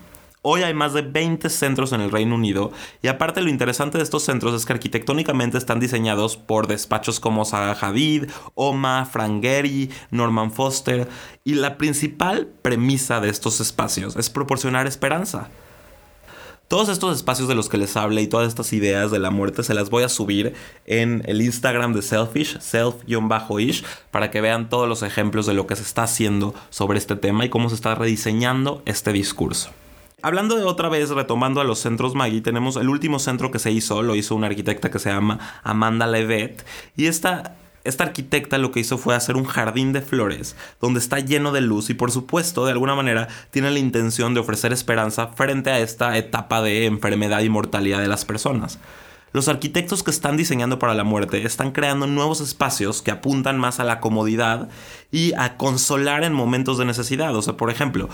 Hoy 0.43 0.63
hay 0.63 0.73
más 0.73 0.93
de 0.93 1.03
20 1.03 1.49
centros 1.49 1.93
en 1.93 2.01
el 2.01 2.09
Reino 2.09 2.33
Unido 2.33 2.71
y 3.03 3.09
aparte 3.09 3.41
lo 3.41 3.49
interesante 3.49 3.99
de 3.99 4.03
estos 4.03 4.23
centros 4.23 4.55
es 4.55 4.65
que 4.65 4.73
arquitectónicamente 4.73 5.59
están 5.59 5.79
diseñados 5.79 6.35
por 6.35 6.65
despachos 6.65 7.19
como 7.19 7.45
Zaha 7.45 7.77
Hadid, 7.79 8.25
Oma, 8.55 9.05
Frank 9.05 9.43
Gehry, 9.43 9.91
Norman 10.09 10.51
Foster 10.51 11.07
y 11.43 11.53
la 11.53 11.77
principal 11.77 12.47
premisa 12.47 13.21
de 13.21 13.29
estos 13.29 13.59
espacios 13.59 14.15
es 14.15 14.31
proporcionar 14.31 14.87
esperanza. 14.87 15.49
Todos 16.71 16.87
estos 16.87 17.17
espacios 17.17 17.49
de 17.49 17.55
los 17.55 17.67
que 17.67 17.77
les 17.77 17.97
hablé 17.97 18.21
y 18.21 18.27
todas 18.27 18.47
estas 18.47 18.71
ideas 18.71 19.11
de 19.11 19.19
la 19.19 19.29
muerte 19.29 19.61
se 19.61 19.73
las 19.73 19.89
voy 19.89 20.03
a 20.03 20.07
subir 20.07 20.53
en 20.85 21.21
el 21.25 21.41
Instagram 21.41 21.91
de 21.91 22.01
Selfish, 22.01 22.59
self-ish, 22.59 23.83
para 24.09 24.31
que 24.31 24.39
vean 24.39 24.69
todos 24.69 24.87
los 24.87 25.03
ejemplos 25.03 25.45
de 25.45 25.53
lo 25.53 25.67
que 25.67 25.75
se 25.75 25.81
está 25.81 26.03
haciendo 26.03 26.55
sobre 26.69 26.97
este 26.97 27.17
tema 27.17 27.43
y 27.43 27.49
cómo 27.49 27.67
se 27.67 27.75
está 27.75 27.93
rediseñando 27.93 28.83
este 28.85 29.11
discurso. 29.11 29.71
Hablando 30.21 30.55
de 30.55 30.63
otra 30.63 30.87
vez, 30.87 31.09
retomando 31.09 31.59
a 31.59 31.65
los 31.65 31.79
centros 31.79 32.15
Maggie, 32.15 32.39
tenemos 32.39 32.77
el 32.77 32.87
último 32.87 33.19
centro 33.19 33.51
que 33.51 33.59
se 33.59 33.73
hizo, 33.73 34.01
lo 34.01 34.15
hizo 34.15 34.33
una 34.33 34.47
arquitecta 34.47 34.89
que 34.89 34.99
se 34.99 35.09
llama 35.09 35.39
Amanda 35.63 36.07
Levet, 36.07 36.65
y 36.95 37.07
esta 37.07 37.57
esta 37.83 38.03
arquitecta 38.03 38.57
lo 38.57 38.71
que 38.71 38.81
hizo 38.81 38.97
fue 38.97 39.15
hacer 39.15 39.35
un 39.35 39.45
jardín 39.45 39.93
de 39.93 40.01
flores 40.01 40.55
donde 40.79 40.99
está 40.99 41.19
lleno 41.19 41.51
de 41.51 41.61
luz 41.61 41.89
y 41.89 41.93
por 41.93 42.11
supuesto 42.11 42.65
de 42.65 42.71
alguna 42.71 42.95
manera 42.95 43.27
tiene 43.49 43.71
la 43.71 43.79
intención 43.79 44.33
de 44.33 44.39
ofrecer 44.39 44.73
esperanza 44.73 45.27
frente 45.27 45.71
a 45.71 45.79
esta 45.79 46.17
etapa 46.17 46.61
de 46.61 46.85
enfermedad 46.85 47.41
y 47.41 47.49
mortalidad 47.49 47.99
de 47.99 48.07
las 48.07 48.25
personas. 48.25 48.79
Los 49.33 49.47
arquitectos 49.47 50.03
que 50.03 50.11
están 50.11 50.35
diseñando 50.35 50.77
para 50.77 50.93
la 50.93 51.05
muerte 51.05 51.45
están 51.45 51.71
creando 51.71 52.05
nuevos 52.05 52.41
espacios 52.41 53.01
que 53.01 53.11
apuntan 53.11 53.57
más 53.57 53.79
a 53.79 53.85
la 53.85 54.01
comodidad 54.01 54.67
y 55.09 55.33
a 55.37 55.55
consolar 55.55 56.25
en 56.25 56.33
momentos 56.33 56.77
de 56.77 56.83
necesidad. 56.83 57.33
O 57.33 57.41
sea, 57.41 57.55
por 57.55 57.69
ejemplo, 57.69 58.09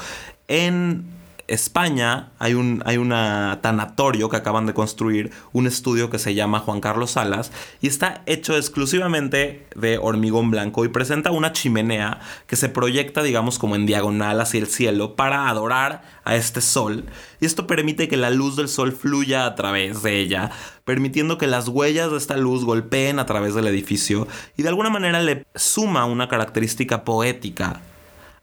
en 0.47 1.16
España 1.47 2.31
hay 2.39 2.53
un 2.55 2.83
hay 2.85 2.97
una 2.97 3.59
tanatorio 3.61 4.27
que 4.29 4.35
acaban 4.35 4.65
de 4.65 4.73
construir, 4.73 5.31
un 5.53 5.65
estudio 5.65 6.09
que 6.09 6.19
se 6.19 6.35
llama 6.35 6.59
Juan 6.59 6.81
Carlos 6.81 7.11
Salas 7.11 7.53
y 7.81 7.87
está 7.87 8.21
hecho 8.25 8.57
exclusivamente 8.57 9.65
de 9.73 9.97
hormigón 9.97 10.51
blanco 10.51 10.83
y 10.83 10.89
presenta 10.89 11.31
una 11.31 11.53
chimenea 11.53 12.19
que 12.47 12.57
se 12.57 12.67
proyecta 12.67 13.23
digamos 13.23 13.59
como 13.59 13.77
en 13.77 13.85
diagonal 13.85 14.41
hacia 14.41 14.59
el 14.59 14.67
cielo 14.67 15.15
para 15.15 15.47
adorar 15.47 16.01
a 16.25 16.35
este 16.35 16.59
sol. 16.59 17.05
Y 17.39 17.45
esto 17.45 17.65
permite 17.65 18.09
que 18.09 18.17
la 18.17 18.29
luz 18.29 18.57
del 18.57 18.67
sol 18.67 18.91
fluya 18.91 19.45
a 19.45 19.55
través 19.55 20.03
de 20.03 20.19
ella, 20.19 20.51
permitiendo 20.83 21.37
que 21.37 21.47
las 21.47 21.69
huellas 21.69 22.11
de 22.11 22.17
esta 22.17 22.35
luz 22.35 22.65
golpeen 22.65 23.19
a 23.19 23.25
través 23.25 23.53
del 23.53 23.67
edificio 23.67 24.27
y 24.57 24.63
de 24.63 24.69
alguna 24.69 24.89
manera 24.89 25.21
le 25.21 25.45
suma 25.55 26.05
una 26.05 26.27
característica 26.27 27.05
poética 27.05 27.79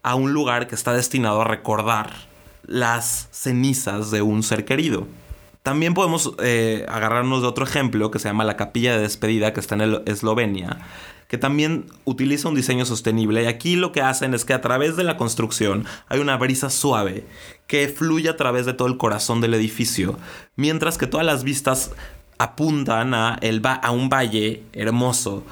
a 0.02 0.14
un 0.14 0.32
lugar 0.32 0.68
que 0.68 0.75
está 0.75 0.94
destinado 0.94 1.42
a 1.42 1.44
recordar 1.44 2.34
las 2.66 3.28
cenizas 3.30 4.11
de 4.11 4.23
un 4.23 4.42
ser 4.42 4.64
querido. 4.64 5.06
También 5.62 5.94
podemos 5.94 6.35
eh, 6.42 6.85
agarrarnos 6.88 7.40
de 7.40 7.49
otro 7.49 7.64
ejemplo 7.64 8.11
que 8.11 8.18
se 8.18 8.28
llama 8.28 8.44
la 8.44 8.56
capilla 8.56 8.94
de 8.94 9.02
despedida 9.02 9.54
que 9.54 9.61
está 9.61 9.76
en 9.76 10.02
Eslovenia, 10.04 10.78
que 11.26 11.38
también 11.38 11.87
utiliza 12.04 12.49
un 12.50 12.54
diseño 12.54 12.85
sostenible 12.85 13.42
y 13.42 13.47
aquí 13.47 13.76
lo 13.76 13.90
que 13.90 14.02
hacen 14.02 14.35
es 14.35 14.44
que 14.44 14.52
a 14.52 14.61
través 14.61 14.97
de 14.97 15.04
la 15.04 15.16
construcción 15.16 15.87
hay 16.09 16.21
una 16.21 16.37
brisa 16.37 16.68
suave 16.68 17.25
que 17.66 17.88
fluye 17.88 18.28
a 18.28 18.37
través 18.37 18.66
de 18.66 18.75
todo 18.75 18.88
el 18.88 18.99
corazón 18.99 19.40
del 19.40 19.54
edificio, 19.54 20.18
mientras 20.54 20.99
que 20.99 21.06
todas 21.06 21.25
las 21.25 21.44
vistas 21.44 21.92
apuntan 22.37 23.14
a, 23.14 23.38
el 23.40 23.62
a 23.64 23.90
un 23.90 24.11
valle 24.11 24.64
hermoso 24.75 25.44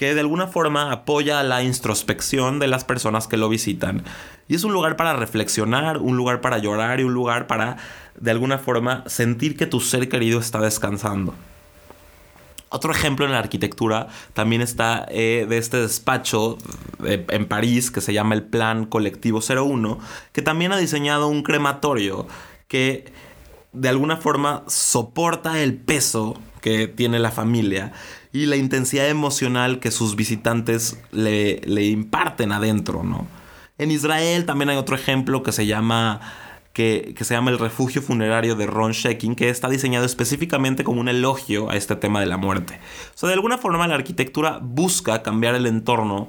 que 0.00 0.14
de 0.14 0.20
alguna 0.20 0.46
forma 0.46 0.92
apoya 0.92 1.42
la 1.42 1.62
introspección 1.62 2.58
de 2.58 2.68
las 2.68 2.84
personas 2.84 3.28
que 3.28 3.36
lo 3.36 3.50
visitan. 3.50 4.02
Y 4.48 4.54
es 4.54 4.64
un 4.64 4.72
lugar 4.72 4.96
para 4.96 5.12
reflexionar, 5.12 5.98
un 5.98 6.16
lugar 6.16 6.40
para 6.40 6.56
llorar 6.56 7.00
y 7.00 7.02
un 7.02 7.12
lugar 7.12 7.46
para, 7.46 7.76
de 8.18 8.30
alguna 8.30 8.56
forma, 8.56 9.04
sentir 9.06 9.58
que 9.58 9.66
tu 9.66 9.78
ser 9.78 10.08
querido 10.08 10.40
está 10.40 10.58
descansando. 10.58 11.34
Otro 12.70 12.92
ejemplo 12.92 13.26
en 13.26 13.32
la 13.32 13.40
arquitectura 13.40 14.06
también 14.32 14.62
está 14.62 15.04
eh, 15.10 15.44
de 15.46 15.58
este 15.58 15.76
despacho 15.76 16.56
eh, 17.04 17.26
en 17.28 17.44
París 17.44 17.90
que 17.90 18.00
se 18.00 18.14
llama 18.14 18.34
el 18.34 18.42
Plan 18.42 18.86
Colectivo 18.86 19.40
01, 19.46 19.98
que 20.32 20.40
también 20.40 20.72
ha 20.72 20.78
diseñado 20.78 21.28
un 21.28 21.42
crematorio 21.42 22.26
que 22.68 23.12
de 23.74 23.90
alguna 23.90 24.16
forma 24.16 24.64
soporta 24.66 25.60
el 25.60 25.76
peso 25.76 26.40
que 26.62 26.88
tiene 26.88 27.18
la 27.18 27.30
familia 27.30 27.92
y 28.32 28.46
la 28.46 28.56
intensidad 28.56 29.08
emocional 29.08 29.80
que 29.80 29.90
sus 29.90 30.16
visitantes 30.16 30.98
le, 31.10 31.60
le 31.64 31.86
imparten 31.86 32.52
adentro, 32.52 33.02
¿no? 33.02 33.26
En 33.78 33.90
Israel 33.90 34.44
también 34.44 34.68
hay 34.70 34.76
otro 34.76 34.94
ejemplo 34.94 35.42
que 35.42 35.52
se 35.52 35.66
llama 35.66 36.20
que, 36.72 37.14
se 37.20 37.34
llama 37.34 37.50
el 37.50 37.58
refugio 37.58 38.02
funerario 38.02 38.54
de 38.54 38.66
Ron 38.66 38.92
Shekin, 38.92 39.34
que 39.34 39.48
está 39.48 39.68
diseñado 39.68 40.06
específicamente 40.06 40.84
como 40.84 41.00
un 41.00 41.08
elogio 41.08 41.70
a 41.70 41.76
este 41.76 41.96
tema 41.96 42.20
de 42.20 42.26
la 42.26 42.36
muerte. 42.36 42.78
O 43.14 43.18
sea, 43.18 43.28
de 43.28 43.34
alguna 43.34 43.58
forma 43.58 43.88
la 43.88 43.96
arquitectura 43.96 44.58
busca 44.62 45.22
cambiar 45.22 45.54
el 45.54 45.66
entorno 45.66 46.28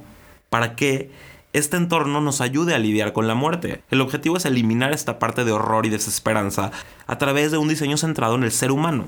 para 0.50 0.74
que 0.76 1.10
este 1.52 1.76
entorno 1.76 2.20
nos 2.20 2.40
ayude 2.40 2.74
a 2.74 2.78
lidiar 2.78 3.12
con 3.12 3.28
la 3.28 3.34
muerte. 3.34 3.82
El 3.90 4.00
objetivo 4.00 4.36
es 4.36 4.44
eliminar 4.44 4.92
esta 4.92 5.18
parte 5.18 5.44
de 5.44 5.52
horror 5.52 5.86
y 5.86 5.90
desesperanza 5.90 6.70
a 7.06 7.18
través 7.18 7.50
de 7.50 7.58
un 7.58 7.68
diseño 7.68 7.96
centrado 7.96 8.34
en 8.34 8.42
el 8.42 8.52
ser 8.52 8.72
humano. 8.72 9.06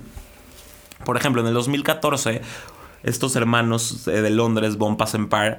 Por 1.04 1.16
ejemplo, 1.16 1.42
en 1.42 1.48
el 1.48 1.54
2014, 1.54 2.42
estos 3.04 3.36
hermanos 3.36 4.04
de 4.04 4.30
Londres, 4.30 4.76
Bon 4.76 4.96
Empire, 5.14 5.58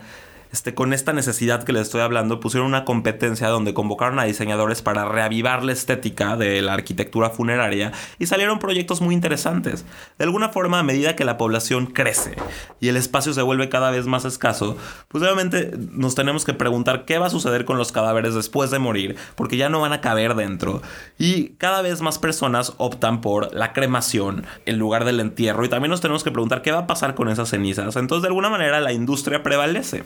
este, 0.55 0.74
con 0.74 0.93
esta 0.93 1.12
necesidad 1.12 1.63
que 1.63 1.74
les 1.74 1.81
estoy 1.81 2.00
hablando, 2.00 2.39
pusieron 2.39 2.69
una 2.69 2.85
competencia 2.85 3.50
donde 3.50 3.74
convocaron 3.74 4.19
a 4.19 4.24
diseñadores 4.24 4.81
para 4.81 5.03
reavivar 5.03 5.65
la 5.65 5.74
estética 5.74 6.38
de 6.38 6.62
la 6.62 6.71
arquitectura 6.71 7.29
funeraria 7.29 7.91
y 8.19 8.27
salieron 8.27 8.57
proyectos 8.57 9.01
muy 9.01 9.13
interesantes. 9.13 9.83
De 10.17 10.24
alguna 10.24 10.47
forma, 10.47 10.79
a 10.79 10.83
medida 10.83 11.17
que 11.17 11.25
la 11.25 11.38
población 11.38 11.88
crece 11.88 12.38
y 12.79 12.88
el 12.88 12.95
espacio 12.95 13.33
se 13.33 13.41
vuelve 13.41 13.67
cada 13.67 13.91
vez 13.91 14.05
más 14.05 14.24
escaso, 14.24 14.77
pues 15.09 15.21
obviamente 15.25 15.74
nos 15.91 16.15
tenemos 16.15 16.45
que 16.45 16.53
preguntar 16.53 17.03
qué 17.03 17.17
va 17.17 17.25
a 17.25 17.29
suceder 17.29 17.65
con 17.65 17.77
los 17.77 17.91
cadáveres 17.91 18.33
después 18.33 18.71
de 18.71 18.79
morir, 18.79 19.17
porque 19.35 19.57
ya 19.57 19.67
no 19.67 19.81
van 19.81 19.91
a 19.91 20.00
caber 20.00 20.35
dentro. 20.35 20.81
Y 21.17 21.50
cada 21.57 21.81
vez 21.81 22.00
más 22.00 22.17
personas 22.17 22.75
optan 22.77 23.19
por 23.19 23.53
la 23.53 23.74
cremación 23.74 24.45
en 24.65 24.79
lugar 24.79 25.03
del 25.03 25.19
entierro 25.19 25.65
y 25.65 25.69
también 25.69 25.91
nos 25.91 26.00
tenemos 26.00 26.24
que 26.24 26.31
preguntar 26.31 26.62
qué 26.62 26.71
va 26.71 26.79
a 26.79 26.88
pasar 26.88 27.13
con 27.13 27.27
esas 27.27 27.50
cenizas. 27.50 27.97
Entonces, 27.97 28.21
de 28.21 28.29
alguna 28.29 28.50
manera, 28.50 28.79
la 28.79 28.93
industria 28.93 29.43
prevalece. 29.43 30.05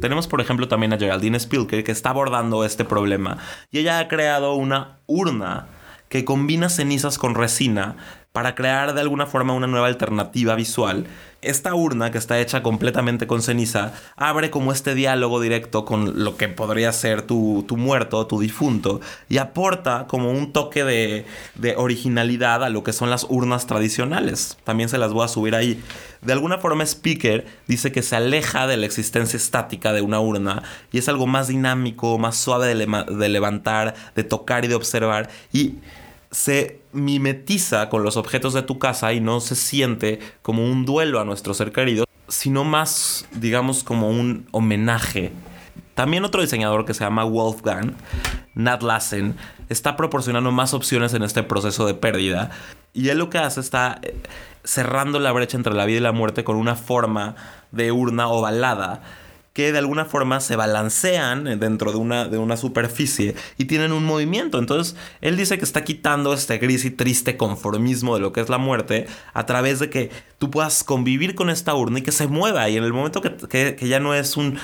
Tenemos, 0.00 0.26
por 0.26 0.40
ejemplo, 0.40 0.68
también 0.68 0.92
a 0.92 0.98
Geraldine 0.98 1.38
Spilker 1.38 1.84
que 1.84 1.92
está 1.92 2.10
abordando 2.10 2.64
este 2.64 2.84
problema 2.84 3.38
y 3.70 3.78
ella 3.78 3.98
ha 3.98 4.08
creado 4.08 4.54
una 4.54 4.98
urna 5.06 5.66
que 6.08 6.24
combina 6.24 6.68
cenizas 6.68 7.18
con 7.18 7.34
resina 7.34 7.96
para 8.32 8.54
crear 8.54 8.94
de 8.94 9.00
alguna 9.00 9.26
forma 9.26 9.52
una 9.52 9.66
nueva 9.66 9.86
alternativa 9.86 10.54
visual. 10.54 11.06
Esta 11.42 11.74
urna, 11.74 12.10
que 12.10 12.18
está 12.18 12.38
hecha 12.38 12.62
completamente 12.62 13.26
con 13.26 13.42
ceniza, 13.42 13.92
abre 14.16 14.50
como 14.50 14.72
este 14.72 14.94
diálogo 14.94 15.40
directo 15.40 15.84
con 15.84 16.24
lo 16.24 16.36
que 16.36 16.48
podría 16.48 16.92
ser 16.92 17.22
tu, 17.22 17.64
tu 17.66 17.76
muerto, 17.76 18.26
tu 18.28 18.40
difunto, 18.40 19.00
y 19.28 19.38
aporta 19.38 20.06
como 20.06 20.30
un 20.30 20.52
toque 20.52 20.84
de, 20.84 21.26
de 21.56 21.74
originalidad 21.76 22.62
a 22.62 22.70
lo 22.70 22.84
que 22.84 22.92
son 22.92 23.10
las 23.10 23.26
urnas 23.28 23.66
tradicionales. 23.66 24.56
También 24.64 24.88
se 24.88 24.98
las 24.98 25.12
voy 25.12 25.24
a 25.24 25.28
subir 25.28 25.56
ahí. 25.56 25.82
De 26.22 26.32
alguna 26.32 26.58
forma, 26.58 26.86
Speaker 26.86 27.44
dice 27.66 27.90
que 27.90 28.02
se 28.02 28.14
aleja 28.14 28.68
de 28.68 28.76
la 28.76 28.86
existencia 28.86 29.36
estática 29.36 29.92
de 29.92 30.00
una 30.00 30.20
urna 30.20 30.62
y 30.92 30.98
es 30.98 31.08
algo 31.08 31.26
más 31.26 31.48
dinámico, 31.48 32.18
más 32.18 32.36
suave 32.36 32.72
de, 32.72 32.86
de 32.86 33.28
levantar, 33.28 33.94
de 34.14 34.22
tocar 34.22 34.64
y 34.64 34.68
de 34.68 34.76
observar. 34.76 35.28
Y 35.52 35.74
se 36.32 36.80
mimetiza 36.92 37.88
con 37.90 38.02
los 38.02 38.16
objetos 38.16 38.54
de 38.54 38.62
tu 38.62 38.78
casa 38.78 39.12
y 39.12 39.20
no 39.20 39.40
se 39.40 39.54
siente 39.54 40.18
como 40.40 40.64
un 40.64 40.84
duelo 40.84 41.20
a 41.20 41.24
nuestro 41.24 41.54
ser 41.54 41.72
querido, 41.72 42.06
sino 42.26 42.64
más, 42.64 43.28
digamos, 43.32 43.84
como 43.84 44.08
un 44.08 44.48
homenaje. 44.50 45.30
También 45.94 46.24
otro 46.24 46.40
diseñador 46.40 46.86
que 46.86 46.94
se 46.94 47.04
llama 47.04 47.24
Wolfgang, 47.24 47.94
Nat 48.54 48.82
Lassen, 48.82 49.36
está 49.68 49.94
proporcionando 49.96 50.50
más 50.50 50.72
opciones 50.72 51.12
en 51.12 51.22
este 51.22 51.42
proceso 51.42 51.86
de 51.86 51.94
pérdida. 51.94 52.50
Y 52.94 53.10
él 53.10 53.18
lo 53.18 53.28
que 53.28 53.38
hace 53.38 53.60
está 53.60 53.98
eh, 54.02 54.16
cerrando 54.64 55.20
la 55.20 55.32
brecha 55.32 55.58
entre 55.58 55.74
la 55.74 55.84
vida 55.84 55.98
y 55.98 56.02
la 56.02 56.12
muerte 56.12 56.44
con 56.44 56.56
una 56.56 56.76
forma 56.76 57.36
de 57.72 57.92
urna 57.92 58.28
ovalada 58.28 59.02
que 59.52 59.72
de 59.72 59.78
alguna 59.78 60.04
forma 60.04 60.40
se 60.40 60.56
balancean 60.56 61.58
dentro 61.58 61.92
de 61.92 61.98
una, 61.98 62.26
de 62.26 62.38
una 62.38 62.56
superficie 62.56 63.34
y 63.58 63.66
tienen 63.66 63.92
un 63.92 64.04
movimiento. 64.04 64.58
Entonces, 64.58 64.96
él 65.20 65.36
dice 65.36 65.58
que 65.58 65.64
está 65.64 65.84
quitando 65.84 66.32
este 66.32 66.58
gris 66.58 66.84
y 66.84 66.90
triste 66.90 67.36
conformismo 67.36 68.14
de 68.14 68.20
lo 68.20 68.32
que 68.32 68.40
es 68.40 68.48
la 68.48 68.58
muerte 68.58 69.06
a 69.34 69.44
través 69.44 69.78
de 69.78 69.90
que 69.90 70.10
tú 70.38 70.50
puedas 70.50 70.84
convivir 70.84 71.34
con 71.34 71.50
esta 71.50 71.74
urna 71.74 71.98
y 71.98 72.02
que 72.02 72.12
se 72.12 72.26
mueva. 72.26 72.68
Y 72.68 72.76
en 72.76 72.84
el 72.84 72.92
momento 72.92 73.20
que, 73.20 73.76
que 73.76 73.88
ya 73.88 74.00
no 74.00 74.14
es 74.14 74.36
un, 74.36 74.58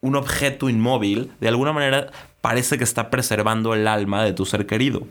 un 0.00 0.16
objeto 0.16 0.68
inmóvil, 0.68 1.32
de 1.40 1.48
alguna 1.48 1.72
manera 1.72 2.10
parece 2.40 2.78
que 2.78 2.84
está 2.84 3.10
preservando 3.10 3.74
el 3.74 3.86
alma 3.86 4.24
de 4.24 4.32
tu 4.32 4.46
ser 4.46 4.66
querido. 4.66 5.06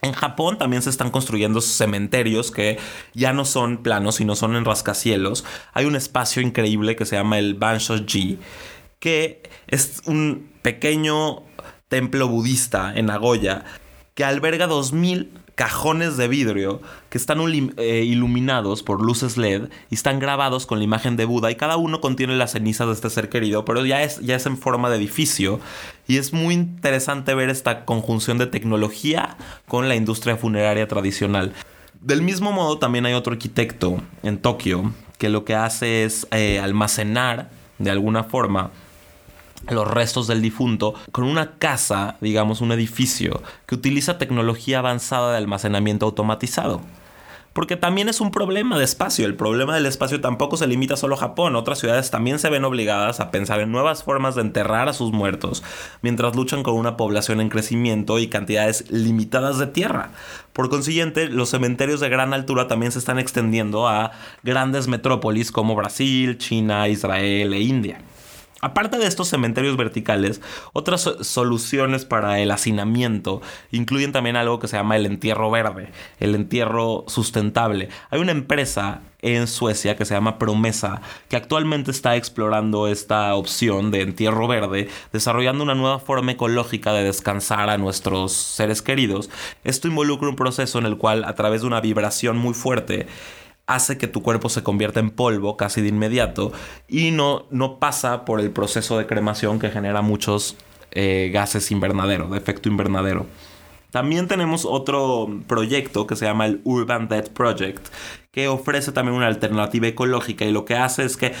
En 0.00 0.12
Japón 0.12 0.58
también 0.58 0.82
se 0.82 0.90
están 0.90 1.10
construyendo 1.10 1.60
cementerios 1.60 2.50
que 2.50 2.78
ya 3.14 3.32
no 3.32 3.44
son 3.44 3.78
planos, 3.78 4.16
sino 4.16 4.36
son 4.36 4.54
en 4.54 4.64
rascacielos. 4.64 5.44
Hay 5.72 5.86
un 5.86 5.96
espacio 5.96 6.40
increíble 6.40 6.94
que 6.94 7.04
se 7.04 7.16
llama 7.16 7.38
el 7.38 7.54
Banshoji, 7.54 8.38
que 9.00 9.42
es 9.66 10.02
un 10.06 10.50
pequeño 10.62 11.42
templo 11.88 12.28
budista 12.28 12.92
en 12.94 13.06
Nagoya 13.06 13.64
que 14.14 14.24
alberga 14.24 14.66
2000 14.66 15.32
cajones 15.58 16.16
de 16.16 16.28
vidrio 16.28 16.80
que 17.10 17.18
están 17.18 17.40
eh, 17.78 18.04
iluminados 18.06 18.84
por 18.84 19.02
luces 19.02 19.36
LED 19.36 19.64
y 19.90 19.96
están 19.96 20.20
grabados 20.20 20.66
con 20.66 20.78
la 20.78 20.84
imagen 20.84 21.16
de 21.16 21.24
Buda 21.24 21.50
y 21.50 21.56
cada 21.56 21.76
uno 21.76 22.00
contiene 22.00 22.36
las 22.36 22.52
cenizas 22.52 22.86
de 22.86 22.92
este 22.92 23.10
ser 23.10 23.28
querido, 23.28 23.64
pero 23.64 23.84
ya 23.84 24.04
es, 24.04 24.20
ya 24.20 24.36
es 24.36 24.46
en 24.46 24.56
forma 24.56 24.88
de 24.88 24.98
edificio 24.98 25.58
y 26.06 26.18
es 26.18 26.32
muy 26.32 26.54
interesante 26.54 27.34
ver 27.34 27.50
esta 27.50 27.84
conjunción 27.84 28.38
de 28.38 28.46
tecnología 28.46 29.36
con 29.66 29.88
la 29.88 29.96
industria 29.96 30.36
funeraria 30.36 30.86
tradicional. 30.86 31.52
Del 32.00 32.22
mismo 32.22 32.52
modo 32.52 32.78
también 32.78 33.04
hay 33.06 33.14
otro 33.14 33.32
arquitecto 33.32 34.00
en 34.22 34.38
Tokio 34.38 34.92
que 35.18 35.28
lo 35.28 35.44
que 35.44 35.56
hace 35.56 36.04
es 36.04 36.28
eh, 36.30 36.60
almacenar 36.60 37.50
de 37.78 37.90
alguna 37.90 38.22
forma 38.22 38.70
los 39.68 39.88
restos 39.88 40.26
del 40.26 40.42
difunto 40.42 40.94
con 41.12 41.24
una 41.24 41.58
casa, 41.58 42.16
digamos 42.20 42.60
un 42.60 42.72
edificio, 42.72 43.42
que 43.66 43.74
utiliza 43.74 44.18
tecnología 44.18 44.78
avanzada 44.78 45.32
de 45.32 45.38
almacenamiento 45.38 46.06
automatizado. 46.06 46.80
Porque 47.58 47.76
también 47.76 48.08
es 48.08 48.20
un 48.20 48.30
problema 48.30 48.78
de 48.78 48.84
espacio. 48.84 49.26
El 49.26 49.34
problema 49.34 49.74
del 49.74 49.86
espacio 49.86 50.20
tampoco 50.20 50.56
se 50.56 50.68
limita 50.68 50.96
solo 50.96 51.16
a 51.16 51.18
Japón. 51.18 51.56
Otras 51.56 51.80
ciudades 51.80 52.08
también 52.08 52.38
se 52.38 52.50
ven 52.50 52.64
obligadas 52.64 53.18
a 53.18 53.32
pensar 53.32 53.58
en 53.58 53.72
nuevas 53.72 54.04
formas 54.04 54.36
de 54.36 54.42
enterrar 54.42 54.88
a 54.88 54.92
sus 54.92 55.10
muertos, 55.10 55.64
mientras 56.00 56.36
luchan 56.36 56.62
con 56.62 56.74
una 56.74 56.96
población 56.96 57.40
en 57.40 57.48
crecimiento 57.48 58.20
y 58.20 58.28
cantidades 58.28 58.88
limitadas 58.92 59.58
de 59.58 59.66
tierra. 59.66 60.10
Por 60.52 60.68
consiguiente, 60.68 61.28
los 61.28 61.48
cementerios 61.48 61.98
de 61.98 62.08
gran 62.08 62.32
altura 62.32 62.68
también 62.68 62.92
se 62.92 63.00
están 63.00 63.18
extendiendo 63.18 63.88
a 63.88 64.12
grandes 64.44 64.86
metrópolis 64.86 65.50
como 65.50 65.74
Brasil, 65.74 66.38
China, 66.38 66.86
Israel 66.86 67.52
e 67.54 67.60
India. 67.60 68.00
Aparte 68.60 68.98
de 68.98 69.06
estos 69.06 69.28
cementerios 69.28 69.76
verticales, 69.76 70.40
otras 70.72 71.02
soluciones 71.20 72.04
para 72.04 72.40
el 72.40 72.50
hacinamiento 72.50 73.40
incluyen 73.70 74.10
también 74.10 74.34
algo 74.34 74.58
que 74.58 74.66
se 74.66 74.76
llama 74.76 74.96
el 74.96 75.06
entierro 75.06 75.48
verde, 75.48 75.92
el 76.18 76.34
entierro 76.34 77.04
sustentable. 77.06 77.88
Hay 78.10 78.20
una 78.20 78.32
empresa 78.32 79.02
en 79.20 79.46
Suecia 79.46 79.96
que 79.96 80.04
se 80.04 80.14
llama 80.14 80.38
Promesa, 80.38 81.02
que 81.28 81.36
actualmente 81.36 81.92
está 81.92 82.16
explorando 82.16 82.88
esta 82.88 83.32
opción 83.36 83.92
de 83.92 84.02
entierro 84.02 84.48
verde, 84.48 84.88
desarrollando 85.12 85.62
una 85.62 85.76
nueva 85.76 86.00
forma 86.00 86.32
ecológica 86.32 86.92
de 86.92 87.04
descansar 87.04 87.70
a 87.70 87.78
nuestros 87.78 88.32
seres 88.32 88.82
queridos. 88.82 89.30
Esto 89.62 89.86
involucra 89.86 90.28
un 90.28 90.36
proceso 90.36 90.80
en 90.80 90.86
el 90.86 90.96
cual 90.96 91.24
a 91.24 91.34
través 91.36 91.60
de 91.60 91.68
una 91.68 91.80
vibración 91.80 92.36
muy 92.36 92.54
fuerte, 92.54 93.06
hace 93.68 93.98
que 93.98 94.08
tu 94.08 94.22
cuerpo 94.22 94.48
se 94.48 94.62
convierta 94.62 94.98
en 94.98 95.10
polvo 95.10 95.56
casi 95.56 95.82
de 95.82 95.88
inmediato 95.88 96.52
y 96.88 97.10
no, 97.12 97.44
no 97.50 97.78
pasa 97.78 98.24
por 98.24 98.40
el 98.40 98.50
proceso 98.50 98.98
de 98.98 99.06
cremación 99.06 99.60
que 99.60 99.70
genera 99.70 100.00
muchos 100.00 100.56
eh, 100.90 101.30
gases 101.32 101.70
invernadero, 101.70 102.28
de 102.28 102.38
efecto 102.38 102.70
invernadero. 102.70 103.26
También 103.90 104.26
tenemos 104.26 104.64
otro 104.64 105.28
proyecto 105.46 106.06
que 106.06 106.16
se 106.16 106.24
llama 106.24 106.46
el 106.46 106.62
Urban 106.64 107.08
Dead 107.08 107.30
Project, 107.30 107.86
que 108.32 108.48
ofrece 108.48 108.90
también 108.90 109.16
una 109.16 109.26
alternativa 109.26 109.86
ecológica 109.86 110.46
y 110.46 110.50
lo 110.50 110.64
que 110.64 110.74
hace 110.74 111.04
es 111.04 111.18
que 111.18 111.34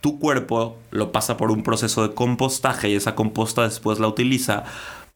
tu 0.00 0.18
cuerpo 0.18 0.78
lo 0.90 1.12
pasa 1.12 1.36
por 1.36 1.50
un 1.50 1.62
proceso 1.62 2.08
de 2.08 2.14
compostaje 2.14 2.88
y 2.88 2.94
esa 2.94 3.14
composta 3.14 3.62
después 3.62 3.98
la 3.98 4.08
utiliza 4.08 4.64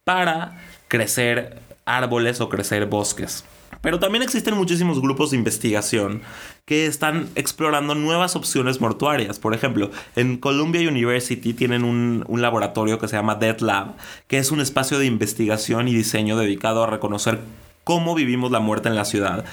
para 0.04 0.60
crecer 0.88 1.60
árboles 1.86 2.42
o 2.42 2.50
crecer 2.50 2.86
bosques. 2.86 3.44
Pero 3.80 3.98
también 3.98 4.22
existen 4.22 4.54
muchísimos 4.54 5.00
grupos 5.00 5.30
de 5.30 5.36
investigación 5.36 6.22
que 6.64 6.86
están 6.86 7.28
explorando 7.34 7.94
nuevas 7.94 8.36
opciones 8.36 8.80
mortuarias. 8.80 9.38
Por 9.38 9.54
ejemplo, 9.54 9.90
en 10.16 10.36
Columbia 10.36 10.86
University 10.88 11.54
tienen 11.54 11.84
un, 11.84 12.24
laboratorio 12.40 12.98
que 12.98 13.08
se 13.08 13.16
llama 13.16 13.36
Death 13.36 13.62
Lab, 13.62 13.94
que 14.26 14.38
es 14.38 14.50
un 14.50 14.60
espacio 14.60 14.98
de 14.98 15.06
investigación 15.06 15.88
y 15.88 15.94
diseño 15.94 16.36
dedicado 16.36 16.82
a 16.82 16.86
reconocer 16.86 17.40
cómo 17.84 18.14
vivimos 18.14 18.50
la 18.50 18.60
muerte 18.60 18.88
en 18.88 18.96
la 18.96 19.04
ciudad. 19.04 19.44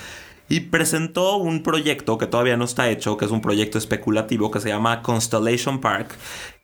Y 0.47 0.59
presentó 0.59 1.37
un 1.37 1.63
proyecto 1.63 2.19
que 2.19 2.27
todavía 2.27 2.57
no 2.57 2.65
está 2.65 2.89
hecho, 2.89 3.17
que 3.17 3.25
es 3.25 3.31
un 3.31 3.41
proyecto 3.41 3.79
especulativo 3.79 4.51
que 4.51 4.59
se 4.59 4.69
llama 4.69 5.01
Constellation 5.01 5.81
Park, 5.81 6.15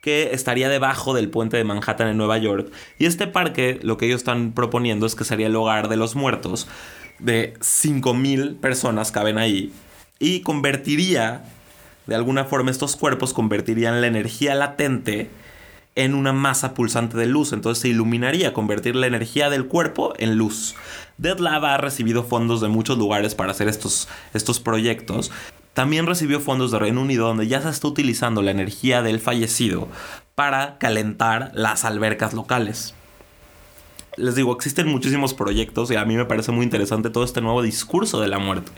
que 0.02 0.34
estaría 0.34 0.70
debajo 0.70 1.16
del 1.16 1.30
puente 1.30 1.58
de 1.58 1.64
Manhattan 1.64 2.10
en 2.10 2.18
Nueva 2.18 2.38
York. 2.38 2.72
Y 3.00 3.06
este 3.06 3.26
parque, 3.26 3.80
lo 3.82 3.98
que 3.98 4.06
ellos 4.06 4.22
están 4.22 4.52
proponiendo 4.52 5.08
es 5.08 5.16
que 5.16 5.24
sería 5.24 5.48
el 5.48 5.56
hogar 5.56 5.90
de 5.90 5.98
los 5.98 6.16
muertos 6.16 6.68
de 7.22 7.54
5.000 7.60 8.58
personas 8.58 9.12
caben 9.12 9.38
ahí 9.38 9.72
y 10.20 10.42
convertiría, 10.42 11.44
de 12.08 12.16
alguna 12.16 12.46
forma 12.46 12.72
estos 12.72 12.96
cuerpos 12.96 13.34
convertirían 13.34 14.02
la 14.02 14.08
energía 14.08 14.56
latente 14.56 15.30
en 15.96 16.16
una 16.16 16.32
masa 16.32 16.74
pulsante 16.74 17.18
de 17.18 17.26
luz, 17.26 17.54
entonces 17.54 17.82
se 17.82 17.90
iluminaría, 17.90 18.54
convertir 18.54 18.96
la 18.96 19.08
energía 19.08 19.50
del 19.50 19.68
cuerpo 19.68 20.14
en 20.18 20.36
luz. 20.36 20.76
Dead 21.18 21.38
Lava 21.40 21.74
ha 21.74 21.78
recibido 21.78 22.24
fondos 22.24 22.62
de 22.62 22.70
muchos 22.70 22.98
lugares 22.98 23.36
para 23.36 23.52
hacer 23.52 23.68
estos, 23.68 24.08
estos 24.34 24.60
proyectos. 24.60 25.32
También 25.74 26.06
recibió 26.06 26.40
fondos 26.40 26.72
de 26.72 26.80
Reino 26.80 27.02
Unido 27.02 27.28
donde 27.28 27.48
ya 27.48 27.62
se 27.62 27.70
está 27.70 27.88
utilizando 27.88 28.42
la 28.42 28.52
energía 28.52 29.02
del 29.02 29.20
fallecido 29.20 29.88
para 30.36 30.78
calentar 30.78 31.52
las 31.54 31.84
albercas 31.84 32.34
locales 32.34 32.94
les 34.18 34.36
digo, 34.36 34.54
existen 34.54 34.88
muchísimos 34.88 35.34
proyectos 35.34 35.90
y 35.90 35.96
a 35.96 36.04
mí 36.04 36.16
me 36.16 36.26
parece 36.26 36.52
muy 36.52 36.66
interesante 36.66 37.10
todo 37.10 37.24
este 37.24 37.42
nuevo 37.42 37.62
discurso 37.62 38.20
de 38.20 38.28
la 38.28 38.40
muerte. 38.40 38.72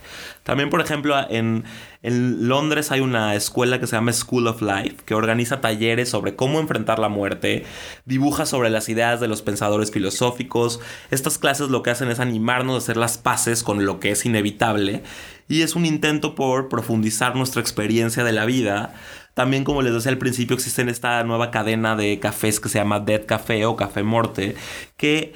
También, 0.44 0.70
por 0.70 0.80
ejemplo, 0.80 1.16
en, 1.30 1.64
en, 2.04 2.48
Londres 2.48 2.92
hay 2.92 3.00
una 3.00 3.34
escuela 3.34 3.80
que 3.80 3.88
se 3.88 3.96
llama 3.96 4.14
School 4.14 4.48
of 4.48 4.62
Life, 4.62 4.98
que 5.06 5.16
organiza 5.16 5.60
talleres 5.60 6.10
sobre 6.10 6.36
cómo 6.36 6.60
enfrentar 6.60 7.00
la 7.00 7.10
muerte, 7.10 7.66
dibuja 8.06 8.46
sobre 8.46 8.70
las 8.70 8.90
ideas 8.90 9.20
de 9.20 9.28
los 9.28 9.42
pensadores 9.42 9.92
filosóficos. 9.92 10.80
Estas 11.10 11.40
clases 11.40 11.70
lo 11.70 11.82
que 11.82 11.90
hacen 11.90 12.10
es 12.10 12.20
animarnos 12.20 12.76
a 12.76 12.78
hacer 12.78 12.98
las 12.98 13.18
paces 13.18 13.64
con 13.64 13.86
lo 13.86 14.00
que 14.00 14.12
es 14.12 14.26
inevitable 14.26 15.04
y 15.48 15.62
es 15.62 15.76
un 15.76 15.86
intento 15.86 16.36
por 16.36 16.70
profundizar 16.70 17.36
nuestra 17.36 17.62
experiencia 17.62 18.24
de 18.24 18.32
la 18.32 18.46
vida 18.46 18.94
también, 19.34 19.64
como 19.64 19.82
les 19.82 19.94
decía 19.94 20.12
al 20.12 20.18
principio, 20.18 20.56
existe 20.56 20.82
esta 20.90 21.24
nueva 21.24 21.50
cadena 21.52 21.96
de 21.96 22.20
cafés 22.20 22.60
que 22.60 22.70
se 22.70 22.80
llama 22.80 23.00
Dead 23.00 23.26
Café 23.26 23.66
o 23.66 23.76
Café 23.76 24.04
Morte, 24.04 24.56
que 24.98 25.34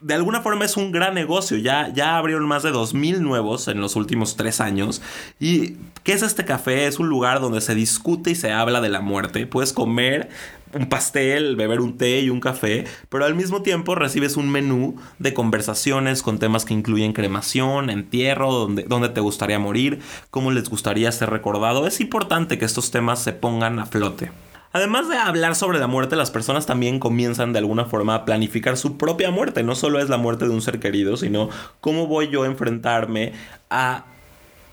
de 0.00 0.14
alguna 0.14 0.40
forma 0.42 0.64
es 0.64 0.76
un 0.76 0.92
gran 0.92 1.14
negocio. 1.14 1.56
Ya, 1.56 1.92
ya 1.92 2.16
abrieron 2.16 2.46
más 2.46 2.62
de 2.62 2.70
2.000 2.70 3.18
nuevos 3.18 3.66
en 3.68 3.80
los 3.80 3.96
últimos 3.96 4.36
tres 4.36 4.60
años. 4.60 5.02
¿Y 5.40 5.74
qué 6.04 6.12
es 6.12 6.22
este 6.22 6.44
café? 6.44 6.86
Es 6.86 6.98
un 6.98 7.08
lugar 7.08 7.40
donde 7.40 7.60
se 7.60 7.74
discute 7.74 8.30
y 8.30 8.34
se 8.34 8.52
habla 8.52 8.80
de 8.80 8.88
la 8.88 9.00
muerte. 9.00 9.46
Puedes 9.46 9.72
comer 9.72 10.28
un 10.74 10.88
pastel, 10.88 11.56
beber 11.56 11.80
un 11.80 11.96
té 11.96 12.20
y 12.20 12.30
un 12.30 12.40
café, 12.40 12.84
pero 13.08 13.24
al 13.24 13.34
mismo 13.34 13.62
tiempo 13.62 13.94
recibes 13.94 14.36
un 14.36 14.50
menú 14.50 14.96
de 15.18 15.34
conversaciones 15.34 16.22
con 16.22 16.38
temas 16.38 16.64
que 16.64 16.74
incluyen 16.74 17.12
cremación, 17.12 17.90
entierro, 17.90 18.52
donde, 18.52 18.82
donde 18.84 19.08
te 19.08 19.20
gustaría 19.20 19.58
morir, 19.58 20.00
cómo 20.30 20.50
les 20.50 20.68
gustaría 20.68 21.10
ser 21.12 21.30
recordado. 21.30 21.86
Es 21.86 22.00
importante 22.00 22.58
que 22.58 22.64
estos 22.64 22.90
temas 22.90 23.22
se 23.22 23.32
pongan 23.32 23.78
a 23.78 23.86
flote. 23.86 24.30
Además 24.72 25.08
de 25.08 25.16
hablar 25.16 25.54
sobre 25.54 25.78
la 25.78 25.86
muerte, 25.86 26.14
las 26.14 26.30
personas 26.30 26.66
también 26.66 26.98
comienzan 26.98 27.52
de 27.52 27.58
alguna 27.58 27.86
forma 27.86 28.14
a 28.14 28.24
planificar 28.24 28.76
su 28.76 28.98
propia 28.98 29.30
muerte. 29.30 29.62
No 29.62 29.74
solo 29.74 29.98
es 29.98 30.10
la 30.10 30.18
muerte 30.18 30.44
de 30.44 30.50
un 30.50 30.60
ser 30.60 30.78
querido, 30.78 31.16
sino 31.16 31.48
cómo 31.80 32.06
voy 32.06 32.28
yo 32.28 32.42
a 32.42 32.46
enfrentarme 32.46 33.32
a 33.70 34.04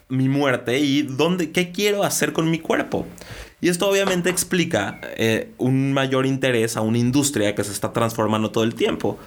mi 0.09 0.29
muerte 0.29 0.79
y 0.79 1.01
dónde, 1.01 1.51
qué 1.51 1.71
quiero 1.71 2.03
hacer 2.03 2.33
con 2.33 2.51
mi 2.51 2.59
cuerpo. 2.59 3.05
Y 3.61 3.69
esto 3.69 3.89
obviamente 3.89 4.29
explica 4.29 4.99
eh, 5.17 5.51
un 5.57 5.93
mayor 5.93 6.25
interés 6.25 6.77
a 6.77 6.81
una 6.81 6.97
industria 6.97 7.55
que 7.55 7.63
se 7.63 7.71
está 7.71 7.93
transformando 7.93 8.51
todo 8.51 8.63
el 8.63 8.75
tiempo. 8.75 9.17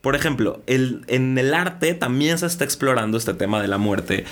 Por 0.00 0.14
ejemplo, 0.14 0.62
en 0.66 1.38
el 1.38 1.54
arte 1.54 1.94
también 1.94 2.38
se 2.38 2.46
está 2.46 2.64
explorando 2.64 3.16
este 3.16 3.32
tema 3.32 3.62
de 3.62 3.68
la 3.68 3.78
muerte. 3.78 4.24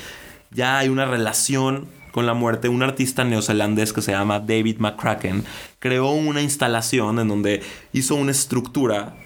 Ya 0.50 0.78
hay 0.78 0.90
una 0.90 1.06
relación 1.06 1.88
con 2.12 2.26
la 2.26 2.34
muerte. 2.34 2.68
Un 2.68 2.84
artista 2.84 3.24
neozelandés 3.24 3.92
que 3.92 4.02
se 4.02 4.12
llama 4.12 4.38
David 4.38 4.78
McCracken 4.78 5.44
creó 5.80 6.10
una 6.10 6.42
instalación 6.42 7.18
en 7.18 7.26
donde 7.26 7.62
hizo 7.92 8.14
una 8.14 8.30
estructura 8.30 9.16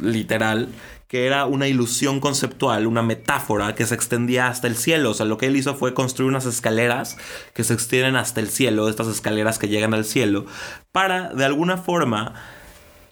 literal 0.00 0.68
que 1.08 1.26
era 1.26 1.46
una 1.46 1.68
ilusión 1.68 2.20
conceptual, 2.20 2.86
una 2.86 3.02
metáfora 3.02 3.74
que 3.74 3.86
se 3.86 3.94
extendía 3.94 4.48
hasta 4.48 4.66
el 4.66 4.76
cielo. 4.76 5.10
O 5.10 5.14
sea, 5.14 5.26
lo 5.26 5.38
que 5.38 5.46
él 5.46 5.56
hizo 5.56 5.74
fue 5.74 5.94
construir 5.94 6.28
unas 6.28 6.46
escaleras 6.46 7.16
que 7.54 7.64
se 7.64 7.74
extienden 7.74 8.16
hasta 8.16 8.40
el 8.40 8.48
cielo, 8.48 8.88
estas 8.88 9.06
escaleras 9.06 9.58
que 9.58 9.68
llegan 9.68 9.94
al 9.94 10.04
cielo, 10.04 10.46
para 10.92 11.32
de 11.32 11.44
alguna 11.44 11.76
forma 11.76 12.34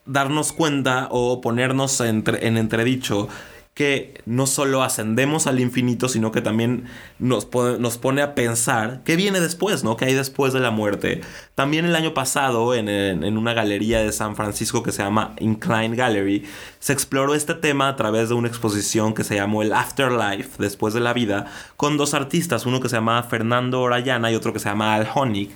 darnos 0.07 0.53
cuenta 0.53 1.09
o 1.11 1.41
ponernos 1.41 2.01
en 2.01 2.25
entredicho 2.57 3.29
que 3.75 4.23
no 4.25 4.47
solo 4.47 4.85
ascendemos 4.85 5.49
al 5.49 5.59
infinito, 5.59 6.09
sino 6.09 6.31
que 6.31 6.41
también 6.41 6.85
nos, 7.19 7.45
pone 7.45 8.23
a 8.23 8.35
pensar 8.37 9.03
qué 9.05 9.17
viene 9.17 9.41
después, 9.41 9.83
¿no? 9.83 9.97
¿Qué 9.97 10.05
hay 10.05 10.15
después 10.15 10.53
de 10.53 10.61
la 10.61 10.71
muerte? 10.71 11.23
También 11.57 11.85
el 11.85 11.97
año 11.97 12.15
pasado, 12.15 12.73
en, 12.77 12.89
una 13.37 13.53
galería 13.53 14.01
de 14.01 14.13
San 14.13 14.37
Francisco 14.37 14.85
que 14.85 14.93
se 14.93 15.03
llama 15.03 15.35
Incline 15.41 15.97
Gallery, 15.97 16.45
se 16.79 16.93
exploró 16.93 17.35
este 17.35 17.55
tema 17.55 17.89
a 17.89 17.97
través 17.97 18.29
de 18.29 18.37
una 18.37 18.47
exposición 18.47 19.13
que 19.13 19.25
se 19.25 19.35
llamó 19.35 19.63
el 19.63 19.73
Afterlife, 19.73 20.51
después 20.63 20.95
de 20.95 21.01
la 21.01 21.13
vida, 21.13 21.47
con 21.77 21.97
dos 21.97 22.15
artistas, 22.15 22.67
uno 22.67 22.79
que 22.79 22.89
se 22.89 22.95
llama 22.95 23.25
Fernando 23.25 23.81
Orayana 23.81 24.31
y 24.31 24.37
otro 24.37 24.53
que 24.53 24.61
se 24.61 24.69
llama 24.69 24.95
Al 24.95 25.09
Honig. 25.13 25.51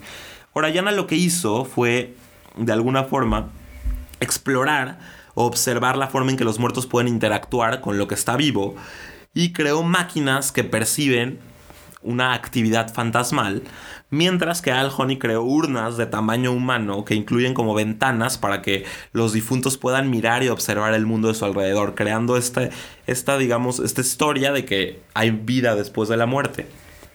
Lo 0.55 1.07
que 1.07 1.15
hizo 1.15 1.65
fue, 1.65 2.17
de 2.57 2.73
alguna 2.73 3.05
forma, 3.05 3.51
explorar 4.21 4.99
observar 5.47 5.97
la 5.97 6.09
forma 6.09 6.31
en 6.31 6.37
que 6.37 6.45
los 6.45 6.59
muertos 6.59 6.87
pueden 6.87 7.09
interactuar 7.09 7.81
con 7.81 7.99
lo 7.99 8.09
que 8.09 8.15
está 8.15 8.37
vivo 8.37 8.75
y 9.35 9.53
creó 9.53 9.83
máquinas 9.83 10.53
que 10.53 10.65
perciben 10.65 11.39
una 12.03 12.33
actividad 12.33 12.93
fantasmal, 12.93 13.63
mientras 14.09 14.63
que 14.63 14.73
Al 14.73 14.91
Honey 14.97 15.19
creó 15.19 15.43
urnas 15.43 15.97
de 15.97 16.07
tamaño 16.07 16.53
humano 16.53 17.05
que 17.05 17.15
incluyen 17.15 17.55
como 17.55 17.75
ventanas 17.75 18.39
para 18.39 18.63
que 18.63 18.85
los 19.13 19.33
difuntos 19.33 19.77
puedan 19.77 20.09
mirar 20.09 20.43
y 20.43 20.49
observar 20.49 20.95
el 20.95 21.07
mundo 21.07 21.29
de 21.29 21.35
su 21.35 21.45
alrededor, 21.45 21.95
creando 21.95 22.37
este, 22.37 22.71
esta, 23.07 23.37
digamos, 23.37 23.81
esta 23.81 24.01
historia 24.01 24.53
de 24.53 24.65
que 24.65 25.01
hay 25.15 25.31
vida 25.31 25.75
después 25.75 26.09
de 26.09 26.17
la 26.17 26.27
muerte. 26.27 26.67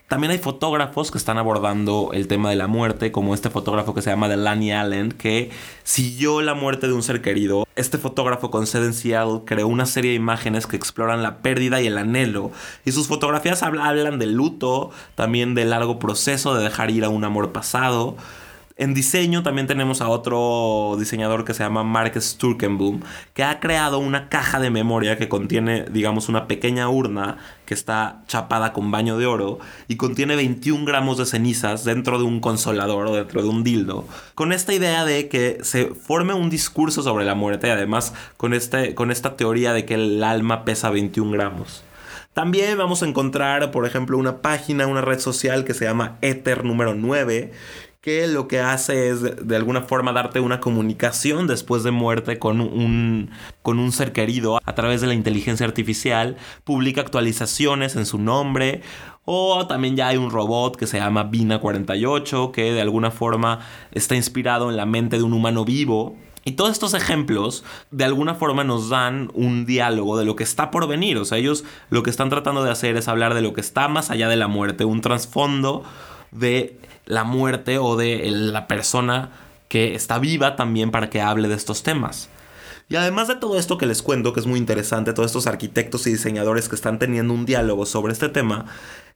También 0.08 0.32
hay 0.32 0.38
fotógrafos 0.38 1.10
que 1.10 1.18
están 1.18 1.38
abordando 1.38 2.12
el 2.14 2.28
tema 2.28 2.50
de 2.50 2.56
la 2.56 2.68
muerte, 2.68 3.12
como 3.12 3.34
este 3.34 3.50
fotógrafo 3.50 3.96
que 3.96 4.02
se 4.02 4.12
llama 4.12 4.30
Delaney 4.30 4.72
Allen, 4.72 5.12
que 5.12 5.50
siguió 5.84 6.42
la 6.42 6.54
muerte 6.54 6.88
de 6.88 6.94
un 6.94 7.02
ser 7.02 7.22
querido. 7.22 7.66
Este 7.76 7.98
fotógrafo 7.98 8.52
con 8.52 8.68
sede 8.68 8.94
Seattle 8.94 9.42
creó 9.46 9.68
una 9.68 9.88
serie 9.88 10.12
de 10.12 10.18
imágenes 10.18 10.68
que 10.68 10.76
exploran 10.76 11.24
la 11.24 11.38
pérdida 11.38 11.82
y 11.82 11.88
el 11.88 11.98
anhelo. 11.98 12.52
Y 12.86 12.92
sus 12.92 13.08
fotografías 13.08 13.64
hablan 13.64 14.20
del 14.20 14.34
luto, 14.34 14.92
también 15.16 15.56
del 15.56 15.72
largo 15.72 15.98
proceso 15.98 16.54
de 16.54 16.64
dejar 16.64 16.92
ir 16.92 17.06
a 17.06 17.10
un 17.10 17.24
amor 17.24 17.52
pasado. 17.52 18.16
En 18.76 18.96
diseño 18.96 19.44
también 19.44 19.68
tenemos 19.68 20.02
a 20.02 20.10
otro 20.10 20.96
diseñador 20.98 21.46
que 21.46 21.54
se 21.54 21.64
llama 21.64 21.84
Mark 21.84 22.20
Sturkenboom, 22.20 23.02
que 23.36 23.44
ha 23.44 23.60
creado 23.60 24.00
una 24.00 24.30
caja 24.30 24.60
de 24.60 24.72
memoria 24.72 25.16
que 25.16 25.30
contiene, 25.30 25.86
digamos, 25.92 26.28
una 26.28 26.48
pequeña 26.48 26.90
urna 26.90 27.38
que 27.68 27.76
está 27.76 28.24
chapada 28.28 28.74
con 28.74 28.90
baño 28.90 29.20
de 29.20 29.28
oro 29.28 29.60
y 29.88 29.98
contiene 29.98 30.36
21 30.36 30.86
gramos 30.86 31.20
de 31.20 31.28
cenizas 31.28 31.84
dentro 31.84 32.18
de 32.18 32.24
un 32.24 32.40
consolador 32.40 33.06
o 33.06 33.16
dentro 33.16 33.44
de 33.44 33.50
un 33.50 33.64
dildo, 33.64 34.08
con 34.34 34.52
esta 34.52 34.74
idea 34.74 35.06
de 35.06 35.30
que 35.30 35.60
se 35.62 35.94
forme 35.94 36.34
un 36.34 36.50
discurso 36.50 37.04
sobre 37.04 37.26
la 37.26 37.36
muerte 37.36 37.68
y 37.68 37.72
además 37.72 38.16
con, 38.38 38.56
este, 38.56 38.96
con 38.96 39.12
esta 39.12 39.38
teoría 39.38 39.74
de 39.74 39.86
que 39.86 39.94
el 39.94 40.24
alma 40.24 40.66
pesa 40.66 40.90
21 40.90 41.30
gramos. 41.32 41.84
También 42.34 42.76
vamos 42.80 43.04
a 43.04 43.08
encontrar, 43.08 43.70
por 43.70 43.86
ejemplo, 43.86 44.18
una 44.18 44.42
página, 44.42 44.88
una 44.88 45.02
red 45.02 45.20
social 45.20 45.64
que 45.64 45.76
se 45.76 45.86
llama 45.86 46.18
Ether 46.22 46.66
número 46.66 46.96
9, 46.96 47.52
que 48.04 48.28
lo 48.28 48.50
que 48.50 48.60
hace 48.60 49.08
es 49.08 49.22
de, 49.22 49.56
alguna 49.56 49.84
forma 49.84 50.12
darte 50.12 50.42
una 50.42 50.60
comunicación 50.60 51.48
después 51.48 51.84
de 51.84 51.92
muerte 51.92 52.38
con 52.38 52.60
un, 52.60 53.30
con 53.62 53.80
un 53.80 53.94
ser 53.94 54.12
querido 54.12 54.60
a 54.62 54.76
través 54.76 55.00
de 55.00 55.08
la 55.08 55.14
inteligencia 55.14 55.66
artificial, 55.66 56.36
publica 56.66 57.00
actualizaciones 57.00 57.96
en 57.96 58.06
su 58.06 58.18
nombre 58.18 58.82
o 59.24 59.68
también 59.68 59.96
ya 59.96 60.10
hay 60.10 60.18
un 60.18 60.32
robot 60.32 60.76
que 60.76 60.86
se 60.86 60.98
llama 60.98 61.24
Vina 61.24 61.60
48 61.60 62.52
que 62.52 62.74
de 62.74 62.82
alguna 62.82 63.10
forma 63.10 63.60
está 63.94 64.16
inspirado 64.16 64.70
en 64.70 64.76
la 64.76 64.86
mente 64.86 65.16
de 65.16 65.24
un 65.24 65.32
humano 65.32 65.64
vivo 65.64 66.18
y 66.44 66.52
todos 66.52 66.72
estos 66.72 66.94
ejemplos 66.96 67.64
de 67.92 68.04
alguna 68.04 68.36
forma 68.36 68.66
nos 68.66 68.90
dan 68.90 69.32
un 69.34 69.66
diálogo 69.66 70.18
de 70.18 70.26
lo 70.26 70.36
que 70.36 70.44
está 70.44 70.72
por 70.72 70.90
venir. 70.90 71.18
O 71.20 71.24
sea, 71.24 71.38
ellos 71.38 71.64
lo 71.90 72.04
que 72.04 72.10
están 72.10 72.30
tratando 72.30 72.66
de 72.66 72.72
hacer 72.72 72.98
es 72.98 73.08
hablar 73.08 73.34
de 73.34 73.42
lo 73.42 73.54
que 73.54 73.62
está 73.62 73.88
más 73.88 74.12
allá 74.12 74.28
de 74.28 74.36
la 74.36 74.50
muerte, 74.50 74.84
un 74.84 75.00
trasfondo 75.00 75.86
de 76.32 76.78
la 77.06 77.24
muerte 77.24 77.78
o 77.78 77.96
de 77.96 78.30
la 78.32 78.68
persona 78.68 79.32
que 79.68 79.96
está 79.96 80.20
viva 80.20 80.56
también 80.56 80.92
para 80.92 81.10
que 81.10 81.22
hable 81.22 81.48
de 81.48 81.56
estos 81.56 81.84
temas. 81.84 82.30
Y 82.90 82.96
además 82.96 83.28
de 83.28 83.36
todo 83.36 83.58
esto 83.58 83.78
que 83.78 83.86
les 83.86 84.02
cuento, 84.02 84.34
que 84.34 84.40
es 84.40 84.46
muy 84.46 84.60
interesante, 84.60 85.14
todos 85.14 85.28
estos 85.28 85.48
arquitectos 85.48 86.06
y 86.06 86.12
diseñadores 86.12 86.70
que 86.70 86.76
están 86.76 87.00
teniendo 87.00 87.34
un 87.34 87.46
diálogo 87.46 87.86
sobre 87.86 88.14
este 88.14 88.30
tema, 88.30 88.66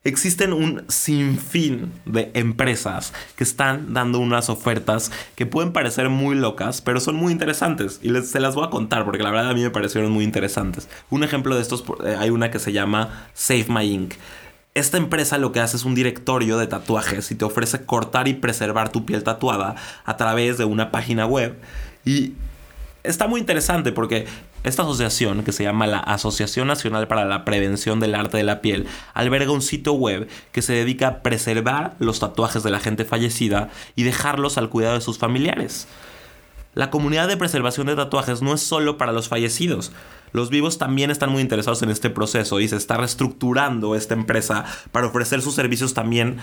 existen 0.03 0.53
un 0.53 0.83
sinfín 0.87 1.91
de 2.05 2.31
empresas 2.33 3.13
que 3.35 3.43
están 3.43 3.93
dando 3.93 4.19
unas 4.19 4.49
ofertas 4.49 5.11
que 5.35 5.45
pueden 5.45 5.73
parecer 5.73 6.09
muy 6.09 6.35
locas, 6.35 6.81
pero 6.81 6.99
son 6.99 7.15
muy 7.15 7.31
interesantes. 7.31 7.99
Y 8.01 8.09
les, 8.09 8.29
se 8.29 8.39
las 8.39 8.55
voy 8.55 8.65
a 8.65 8.69
contar 8.69 9.05
porque 9.05 9.23
la 9.23 9.31
verdad 9.31 9.51
a 9.51 9.53
mí 9.53 9.61
me 9.61 9.69
parecieron 9.69 10.11
muy 10.11 10.23
interesantes. 10.23 10.87
Un 11.09 11.23
ejemplo 11.23 11.55
de 11.55 11.61
estos, 11.61 11.83
eh, 12.05 12.15
hay 12.17 12.29
una 12.29 12.49
que 12.51 12.59
se 12.59 12.71
llama 12.71 13.27
Save 13.33 13.65
My 13.69 13.85
Ink. 13.85 14.13
Esta 14.77 14.97
empresa 14.97 15.39
lo 15.39 15.51
que 15.51 15.59
hace 15.59 15.75
es 15.75 15.85
un 15.85 15.95
directorio 15.95 16.59
de 16.59 16.67
tatuajes 16.67 17.31
y 17.31 17.35
te 17.35 17.43
ofrece 17.45 17.83
cortar 17.83 18.27
y 18.27 18.35
preservar 18.35 18.91
tu 18.91 19.07
piel 19.07 19.23
tatuada 19.23 19.73
a 20.05 20.17
través 20.17 20.59
de 20.59 20.65
una 20.65 20.91
página 20.91 21.25
web. 21.25 21.57
Y 22.05 22.33
está 23.03 23.27
muy 23.27 23.39
interesante 23.39 23.91
porque 23.91 24.27
esta 24.63 24.83
asociación, 24.83 25.43
que 25.43 25.51
se 25.51 25.63
llama 25.63 25.87
la 25.87 25.97
Asociación 25.97 26.67
Nacional 26.67 27.07
para 27.07 27.25
la 27.25 27.43
Prevención 27.43 27.99
del 27.99 28.13
Arte 28.13 28.37
de 28.37 28.43
la 28.43 28.61
Piel, 28.61 28.85
alberga 29.15 29.51
un 29.51 29.63
sitio 29.63 29.93
web 29.93 30.27
que 30.51 30.61
se 30.61 30.73
dedica 30.73 31.07
a 31.07 31.19
preservar 31.23 31.95
los 31.97 32.19
tatuajes 32.19 32.61
de 32.61 32.69
la 32.69 32.79
gente 32.79 33.03
fallecida 33.03 33.69
y 33.95 34.03
dejarlos 34.03 34.59
al 34.59 34.69
cuidado 34.69 34.93
de 34.93 35.01
sus 35.01 35.17
familiares. 35.17 35.87
La 36.75 36.91
comunidad 36.91 37.27
de 37.27 37.37
preservación 37.37 37.87
de 37.87 37.95
tatuajes 37.95 38.43
no 38.43 38.53
es 38.53 38.61
solo 38.61 38.99
para 38.99 39.11
los 39.11 39.27
fallecidos. 39.27 39.91
Los 40.31 40.49
vivos 40.49 40.77
también 40.77 41.11
están 41.11 41.31
muy 41.31 41.41
interesados 41.41 41.81
en 41.83 41.89
este 41.89 42.09
proceso 42.09 42.59
y 42.59 42.67
se 42.67 42.75
está 42.75 42.97
reestructurando 42.97 43.95
esta 43.95 44.13
empresa 44.13 44.65
para 44.91 45.07
ofrecer 45.07 45.41
sus 45.41 45.55
servicios 45.55 45.93
también 45.93 46.37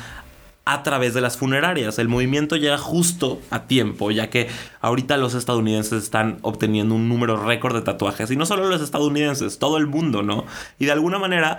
a 0.64 0.82
través 0.82 1.14
de 1.14 1.20
las 1.20 1.36
funerarias. 1.36 1.98
El 1.98 2.08
movimiento 2.08 2.56
llega 2.56 2.78
justo 2.78 3.40
a 3.50 3.66
tiempo, 3.66 4.10
ya 4.10 4.30
que 4.30 4.48
ahorita 4.80 5.16
los 5.16 5.34
estadounidenses 5.34 6.02
están 6.02 6.38
obteniendo 6.42 6.94
un 6.94 7.08
número 7.08 7.36
récord 7.36 7.74
de 7.74 7.82
tatuajes. 7.82 8.30
Y 8.30 8.36
no 8.36 8.46
solo 8.46 8.66
los 8.66 8.80
estadounidenses, 8.80 9.58
todo 9.58 9.76
el 9.76 9.86
mundo, 9.86 10.22
¿no? 10.22 10.44
Y 10.78 10.86
de 10.86 10.92
alguna 10.92 11.18
manera 11.18 11.58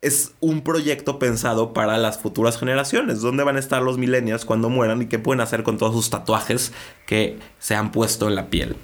es 0.00 0.32
un 0.40 0.62
proyecto 0.62 1.18
pensado 1.18 1.74
para 1.74 1.98
las 1.98 2.18
futuras 2.18 2.58
generaciones. 2.58 3.20
¿Dónde 3.20 3.44
van 3.44 3.56
a 3.56 3.60
estar 3.60 3.82
los 3.82 3.98
millennials 3.98 4.46
cuando 4.46 4.70
mueran 4.70 5.02
y 5.02 5.06
qué 5.06 5.18
pueden 5.18 5.42
hacer 5.42 5.62
con 5.62 5.76
todos 5.76 5.94
sus 5.94 6.08
tatuajes 6.08 6.72
que 7.06 7.38
se 7.58 7.74
han 7.74 7.92
puesto 7.92 8.28
en 8.28 8.34
la 8.34 8.48
piel? 8.48 8.76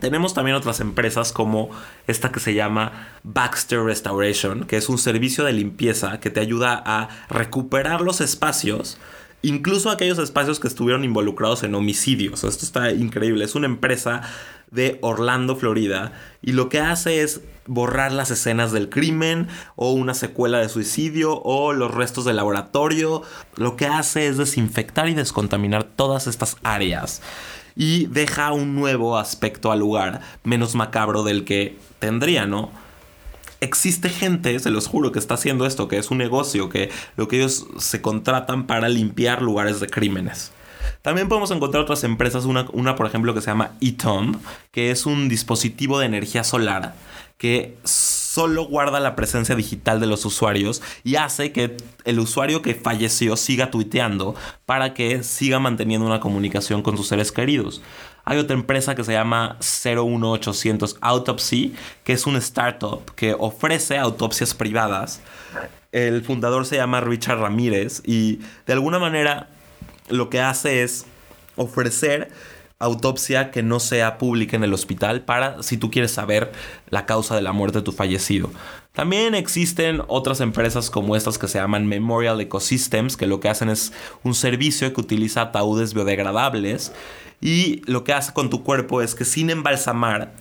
Tenemos 0.00 0.34
también 0.34 0.56
otras 0.56 0.80
empresas 0.80 1.32
como 1.32 1.70
esta 2.06 2.32
que 2.32 2.40
se 2.40 2.54
llama 2.54 3.08
Baxter 3.22 3.80
Restoration, 3.80 4.64
que 4.64 4.76
es 4.76 4.88
un 4.88 4.98
servicio 4.98 5.44
de 5.44 5.52
limpieza 5.52 6.20
que 6.20 6.30
te 6.30 6.40
ayuda 6.40 6.82
a 6.84 7.08
recuperar 7.28 8.00
los 8.00 8.20
espacios, 8.20 8.98
incluso 9.42 9.90
aquellos 9.90 10.18
espacios 10.18 10.58
que 10.58 10.68
estuvieron 10.68 11.04
involucrados 11.04 11.62
en 11.62 11.74
homicidios. 11.74 12.44
Esto 12.44 12.64
está 12.64 12.90
increíble. 12.90 13.44
Es 13.44 13.54
una 13.54 13.66
empresa 13.66 14.22
de 14.70 14.98
Orlando, 15.02 15.54
Florida, 15.54 16.12
y 16.42 16.52
lo 16.52 16.68
que 16.68 16.80
hace 16.80 17.22
es 17.22 17.40
borrar 17.66 18.12
las 18.12 18.30
escenas 18.30 18.72
del 18.72 18.90
crimen 18.90 19.48
o 19.76 19.92
una 19.92 20.14
secuela 20.14 20.58
de 20.58 20.68
suicidio 20.68 21.40
o 21.42 21.72
los 21.72 21.94
restos 21.94 22.24
del 22.24 22.36
laboratorio. 22.36 23.22
Lo 23.56 23.76
que 23.76 23.86
hace 23.86 24.26
es 24.26 24.36
desinfectar 24.36 25.08
y 25.08 25.14
descontaminar 25.14 25.84
todas 25.84 26.26
estas 26.26 26.56
áreas 26.64 27.22
y 27.76 28.06
deja 28.06 28.52
un 28.52 28.74
nuevo 28.74 29.18
aspecto 29.18 29.72
al 29.72 29.80
lugar, 29.80 30.20
menos 30.44 30.74
macabro 30.74 31.22
del 31.22 31.44
que 31.44 31.76
tendría, 31.98 32.46
¿no? 32.46 32.70
Existe 33.60 34.08
gente, 34.10 34.58
se 34.58 34.70
los 34.70 34.86
juro, 34.86 35.10
que 35.10 35.18
está 35.18 35.34
haciendo 35.34 35.66
esto, 35.66 35.88
que 35.88 35.98
es 35.98 36.10
un 36.10 36.18
negocio, 36.18 36.68
que 36.68 36.90
lo 37.16 37.28
que 37.28 37.36
ellos 37.36 37.66
se 37.78 38.02
contratan 38.02 38.66
para 38.66 38.88
limpiar 38.88 39.40
lugares 39.40 39.80
de 39.80 39.88
crímenes. 39.88 40.52
También 41.00 41.28
podemos 41.28 41.50
encontrar 41.50 41.82
otras 41.82 42.04
empresas, 42.04 42.44
una, 42.44 42.66
una 42.72 42.94
por 42.94 43.06
ejemplo 43.06 43.34
que 43.34 43.40
se 43.40 43.46
llama 43.46 43.72
eTomb, 43.80 44.36
que 44.70 44.90
es 44.90 45.06
un 45.06 45.28
dispositivo 45.28 45.98
de 45.98 46.06
energía 46.06 46.44
solar 46.44 46.94
que 47.38 47.76
solo 48.34 48.64
guarda 48.64 48.98
la 48.98 49.14
presencia 49.14 49.54
digital 49.54 50.00
de 50.00 50.08
los 50.08 50.24
usuarios 50.24 50.82
y 51.04 51.14
hace 51.14 51.52
que 51.52 51.76
el 52.04 52.18
usuario 52.18 52.62
que 52.62 52.74
falleció 52.74 53.36
siga 53.36 53.70
tuiteando 53.70 54.34
para 54.66 54.92
que 54.92 55.22
siga 55.22 55.60
manteniendo 55.60 56.04
una 56.04 56.18
comunicación 56.18 56.82
con 56.82 56.96
sus 56.96 57.06
seres 57.06 57.30
queridos. 57.30 57.80
Hay 58.24 58.38
otra 58.38 58.56
empresa 58.56 58.96
que 58.96 59.04
se 59.04 59.12
llama 59.12 59.56
01800 59.60 60.96
Autopsy, 61.00 61.76
que 62.02 62.14
es 62.14 62.26
un 62.26 62.34
startup 62.34 63.04
que 63.14 63.36
ofrece 63.38 63.98
autopsias 63.98 64.52
privadas. 64.52 65.20
El 65.92 66.24
fundador 66.24 66.66
se 66.66 66.74
llama 66.74 67.00
Richard 67.00 67.38
Ramírez 67.38 68.02
y 68.04 68.40
de 68.66 68.72
alguna 68.72 68.98
manera 68.98 69.48
lo 70.08 70.28
que 70.28 70.40
hace 70.40 70.82
es 70.82 71.06
ofrecer 71.54 72.32
autopsia 72.84 73.50
que 73.50 73.62
no 73.62 73.80
sea 73.80 74.18
pública 74.18 74.56
en 74.56 74.64
el 74.64 74.72
hospital 74.72 75.22
para 75.22 75.62
si 75.62 75.76
tú 75.76 75.90
quieres 75.90 76.12
saber 76.12 76.52
la 76.88 77.06
causa 77.06 77.34
de 77.34 77.42
la 77.42 77.52
muerte 77.52 77.78
de 77.78 77.84
tu 77.84 77.92
fallecido. 77.92 78.50
También 78.92 79.34
existen 79.34 80.02
otras 80.06 80.40
empresas 80.40 80.88
como 80.90 81.16
estas 81.16 81.36
que 81.36 81.48
se 81.48 81.58
llaman 81.58 81.86
Memorial 81.86 82.40
Ecosystems, 82.40 83.16
que 83.16 83.26
lo 83.26 83.40
que 83.40 83.48
hacen 83.48 83.68
es 83.68 83.92
un 84.22 84.34
servicio 84.34 84.92
que 84.92 85.00
utiliza 85.00 85.42
ataúdes 85.42 85.94
biodegradables 85.94 86.92
y 87.40 87.82
lo 87.90 88.04
que 88.04 88.12
hace 88.12 88.32
con 88.32 88.50
tu 88.50 88.62
cuerpo 88.62 89.02
es 89.02 89.14
que 89.14 89.24
sin 89.24 89.50
embalsamar 89.50 90.32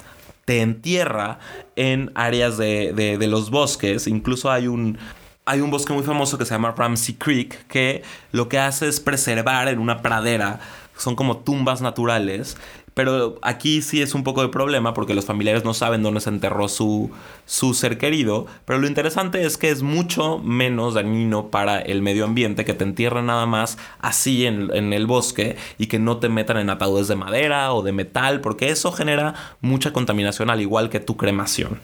te 0.45 0.61
entierra 0.61 1.39
en 1.75 2.11
áreas 2.15 2.57
de, 2.57 2.93
de 2.93 3.27
los 3.27 3.49
bosques. 3.49 4.07
Incluso 4.07 4.51
hay 4.51 4.67
un, 4.67 4.99
hay 5.45 5.61
un 5.61 5.71
bosque 5.71 5.93
muy 5.93 6.03
famoso 6.03 6.37
que 6.37 6.45
se 6.45 6.51
llama 6.51 6.73
Ramsey 6.77 7.15
Creek, 7.15 7.67
que 7.67 8.03
lo 8.31 8.47
que 8.47 8.59
hace 8.59 8.87
es 8.87 8.99
preservar 8.99 9.67
en 9.67 9.79
una 9.79 10.01
pradera 10.01 10.59
son 10.97 11.15
como 11.15 11.37
tumbas 11.37 11.81
naturales. 11.81 12.57
Pero 12.93 13.39
aquí 13.41 13.81
sí 13.81 14.03
es 14.03 14.13
un 14.13 14.23
poco 14.23 14.43
de 14.43 14.49
problema 14.49 14.93
porque 14.93 15.15
los 15.15 15.25
familiares 15.25 15.63
no 15.65 15.73
saben 15.73 16.03
dónde 16.03 16.21
se 16.21 16.29
enterró 16.29 16.67
su, 16.67 17.09
su 17.45 17.73
ser 17.73 17.97
querido. 17.97 18.45
Pero 18.65 18.77
lo 18.77 18.87
interesante 18.87 19.43
es 19.45 19.57
que 19.57 19.71
es 19.71 19.81
mucho 19.81 20.37
menos 20.37 20.93
dañino 20.93 21.47
para 21.47 21.79
el 21.79 22.03
medio 22.03 22.25
ambiente 22.25 22.65
que 22.65 22.75
te 22.75 22.83
entierren 22.83 23.25
nada 23.25 23.47
más 23.47 23.79
así 23.99 24.45
en, 24.45 24.69
en 24.75 24.93
el 24.93 25.07
bosque 25.07 25.55
y 25.79 25.87
que 25.87 25.97
no 25.97 26.17
te 26.17 26.29
metan 26.29 26.57
en 26.57 26.69
ataúdes 26.69 27.07
de 27.07 27.15
madera 27.15 27.73
o 27.73 27.81
de 27.81 27.93
metal 27.93 28.41
porque 28.41 28.69
eso 28.69 28.91
genera 28.91 29.33
mucha 29.59 29.91
contaminación 29.91 30.51
al 30.51 30.61
igual 30.61 30.91
que 30.91 30.99
tu 30.99 31.17
cremación. 31.17 31.79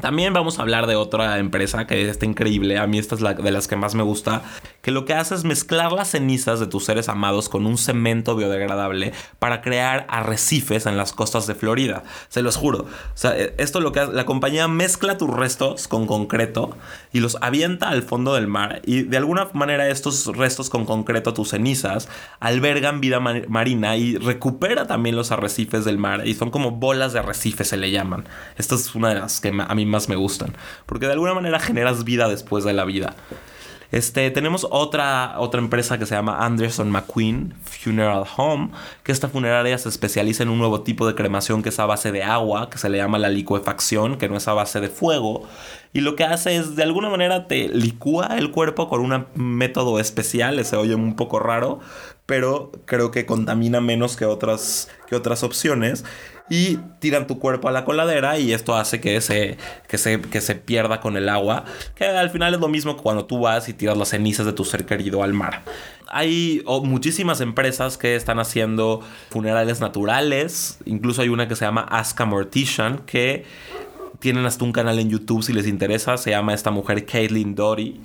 También 0.00 0.32
vamos 0.32 0.58
a 0.58 0.62
hablar 0.62 0.86
de 0.86 0.96
otra 0.96 1.38
empresa 1.38 1.86
que 1.86 2.08
está 2.08 2.24
increíble, 2.24 2.78
a 2.78 2.86
mí 2.86 2.98
esta 2.98 3.14
es 3.14 3.20
la 3.20 3.34
de 3.34 3.50
las 3.50 3.66
que 3.66 3.76
más 3.76 3.94
me 3.94 4.02
gusta, 4.02 4.42
que 4.82 4.90
lo 4.90 5.04
que 5.04 5.14
hace 5.14 5.34
es 5.34 5.44
mezclar 5.44 5.92
las 5.92 6.10
cenizas 6.10 6.60
de 6.60 6.66
tus 6.66 6.84
seres 6.84 7.08
amados 7.08 7.48
con 7.48 7.66
un 7.66 7.78
cemento 7.78 8.36
biodegradable 8.36 9.12
para 9.38 9.60
crear 9.60 10.06
arrecifes 10.08 10.86
en 10.86 10.96
las 10.96 11.12
costas 11.12 11.46
de 11.46 11.54
Florida. 11.54 12.04
Se 12.28 12.42
los 12.42 12.56
juro. 12.56 12.80
O 12.80 12.86
sea, 13.16 13.36
e, 13.36 13.54
esto 13.58 13.80
lo 13.80 13.92
que 13.92 14.00
hace, 14.00 14.12
la 14.12 14.24
compañía 14.24 14.68
mezcla 14.68 15.18
tus 15.18 15.30
restos 15.30 15.88
con 15.88 16.06
concreto 16.06 16.76
y 17.12 17.20
los 17.20 17.36
avienta 17.40 17.88
al 17.88 18.02
fondo 18.02 18.34
del 18.34 18.46
mar 18.46 18.80
y 18.84 19.02
de 19.02 19.16
alguna 19.16 19.48
manera 19.52 19.88
estos 19.88 20.26
restos 20.36 20.70
con 20.70 20.84
concreto, 20.84 21.34
tus 21.34 21.50
cenizas, 21.50 22.08
albergan 22.40 23.00
vida 23.00 23.20
marina 23.20 23.96
y 23.96 24.16
recupera 24.16 24.86
también 24.86 25.16
los 25.16 25.32
arrecifes 25.32 25.84
del 25.84 25.98
mar 25.98 26.26
y 26.26 26.34
son 26.34 26.50
como 26.50 26.72
bolas 26.72 27.12
de 27.12 27.18
arrecifes 27.18 27.68
se 27.68 27.76
le 27.76 27.90
llaman. 27.90 28.24
Esta 28.56 28.74
es 28.74 28.94
una 28.94 29.10
de 29.10 29.20
las 29.20 29.40
que 29.40 29.48
a 29.48 29.74
mí 29.74 29.86
más 29.88 30.08
me 30.08 30.16
gustan. 30.16 30.54
Porque 30.86 31.06
de 31.06 31.12
alguna 31.12 31.34
manera 31.34 31.58
generas 31.58 32.04
vida 32.04 32.28
después 32.28 32.64
de 32.64 32.72
la 32.72 32.84
vida. 32.84 33.16
Este, 33.90 34.30
tenemos 34.30 34.66
otra, 34.70 35.36
otra 35.38 35.60
empresa 35.60 35.98
que 35.98 36.04
se 36.04 36.14
llama 36.14 36.44
Anderson 36.44 36.90
McQueen 36.90 37.54
Funeral 37.64 38.24
Home, 38.36 38.70
que 39.02 39.12
esta 39.12 39.28
funeraria 39.28 39.78
se 39.78 39.88
especializa 39.88 40.42
en 40.42 40.50
un 40.50 40.58
nuevo 40.58 40.82
tipo 40.82 41.06
de 41.06 41.14
cremación 41.14 41.62
que 41.62 41.70
es 41.70 41.78
a 41.78 41.86
base 41.86 42.12
de 42.12 42.22
agua, 42.22 42.68
que 42.68 42.76
se 42.76 42.90
le 42.90 42.98
llama 42.98 43.18
la 43.18 43.30
licuefacción, 43.30 44.18
que 44.18 44.28
no 44.28 44.36
es 44.36 44.46
a 44.46 44.52
base 44.52 44.80
de 44.80 44.88
fuego. 44.88 45.48
Y 45.94 46.02
lo 46.02 46.16
que 46.16 46.24
hace 46.24 46.56
es, 46.56 46.76
de 46.76 46.82
alguna 46.82 47.08
manera, 47.08 47.48
te 47.48 47.68
licúa 47.68 48.36
el 48.36 48.50
cuerpo 48.50 48.90
con 48.90 49.00
un 49.00 49.26
método 49.34 49.98
especial, 49.98 50.62
se 50.66 50.76
oye 50.76 50.94
un 50.94 51.16
poco 51.16 51.38
raro, 51.38 51.80
pero 52.26 52.72
creo 52.84 53.10
que 53.10 53.24
contamina 53.24 53.80
menos 53.80 54.16
que 54.16 54.26
otras, 54.26 54.90
que 55.06 55.16
otras 55.16 55.42
opciones 55.42 56.04
y 56.50 56.78
tiran 56.98 57.26
tu 57.26 57.38
cuerpo 57.38 57.68
a 57.68 57.72
la 57.72 57.84
coladera 57.84 58.38
y 58.38 58.52
esto 58.52 58.74
hace 58.76 59.00
que 59.00 59.20
se, 59.20 59.58
que 59.86 59.98
se, 59.98 60.20
que 60.20 60.40
se 60.40 60.54
pierda 60.54 61.00
con 61.00 61.16
el 61.16 61.28
agua, 61.28 61.64
que 61.94 62.04
al 62.04 62.30
final 62.30 62.54
es 62.54 62.60
lo 62.60 62.68
mismo 62.68 62.96
que 62.96 63.02
cuando 63.02 63.26
tú 63.26 63.40
vas 63.40 63.68
y 63.68 63.74
tiras 63.74 63.96
las 63.96 64.08
cenizas 64.08 64.46
de 64.46 64.52
tu 64.52 64.64
ser 64.64 64.86
querido 64.86 65.22
al 65.22 65.34
mar. 65.34 65.62
Hay 66.08 66.62
muchísimas 66.84 67.40
empresas 67.40 67.98
que 67.98 68.16
están 68.16 68.38
haciendo 68.38 69.02
funerales 69.30 69.80
naturales, 69.80 70.78
incluso 70.86 71.22
hay 71.22 71.28
una 71.28 71.48
que 71.48 71.56
se 71.56 71.64
llama 71.64 71.82
Aska 71.82 72.24
Mortician 72.24 72.98
que 73.00 73.44
tienen 74.18 74.46
hasta 74.46 74.64
un 74.64 74.72
canal 74.72 74.98
en 74.98 75.10
YouTube 75.10 75.42
si 75.42 75.52
les 75.52 75.66
interesa, 75.66 76.16
se 76.16 76.30
llama 76.30 76.54
esta 76.54 76.70
mujer 76.70 77.04
Caitlin 77.04 77.54
Dory 77.54 78.00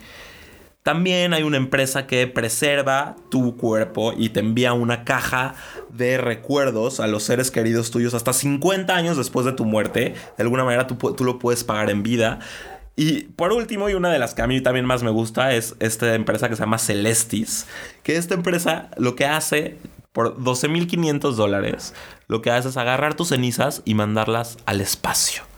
también 0.84 1.34
hay 1.34 1.43
una 1.43 1.56
empresa 1.56 2.08
que 2.08 2.28
preserva 2.28 3.15
tu 3.30 3.56
cuerpo 3.56 4.13
y 4.17 4.30
te 4.30 4.41
envía 4.41 4.74
una 4.74 5.06
caja 5.06 5.56
de 5.89 6.17
recuerdos 6.17 7.00
a 7.00 7.08
los 7.08 7.24
seres 7.24 7.52
queridos 7.52 7.89
tuyos 7.89 8.13
hasta 8.13 8.34
50 8.34 8.93
años 8.93 9.15
después 9.15 9.46
de 9.46 9.54
tu 9.54 9.63
muerte. 9.63 10.13
De 10.38 10.43
alguna 10.43 10.65
manera 10.65 10.86
tú, 10.86 11.24
lo 11.24 11.39
puedes 11.39 11.63
pagar 11.63 11.89
en 11.89 12.04
vida. 12.04 12.39
Y 12.98 13.22
por 13.22 13.54
último, 13.54 13.89
y 13.89 13.93
una 13.93 14.12
de 14.12 14.19
las 14.19 14.36
que 14.36 14.41
a 14.41 14.48
mí 14.48 14.60
también 14.60 14.86
más 14.86 15.04
me 15.04 15.10
gusta, 15.10 15.54
es 15.54 15.76
esta 15.80 16.13
empresa 16.15 16.50
que 16.50 16.58
se 16.58 16.63
llama 16.63 16.78
Celestis. 16.78 17.65
Que 18.04 18.17
esta 18.17 18.34
empresa 18.34 18.89
lo 18.98 19.15
que 19.15 19.26
hace 19.26 19.78
por 20.12 20.38
12.500 20.38 21.32
dólares, 21.36 21.93
lo 22.28 22.41
que 22.41 22.52
hace 22.52 22.67
es 22.67 22.78
agarrar 22.78 23.15
tus 23.15 23.30
cenizas 23.30 23.82
y 23.86 23.96
mandarlas 23.96 24.58
al 24.65 24.82
espacio. 24.82 25.53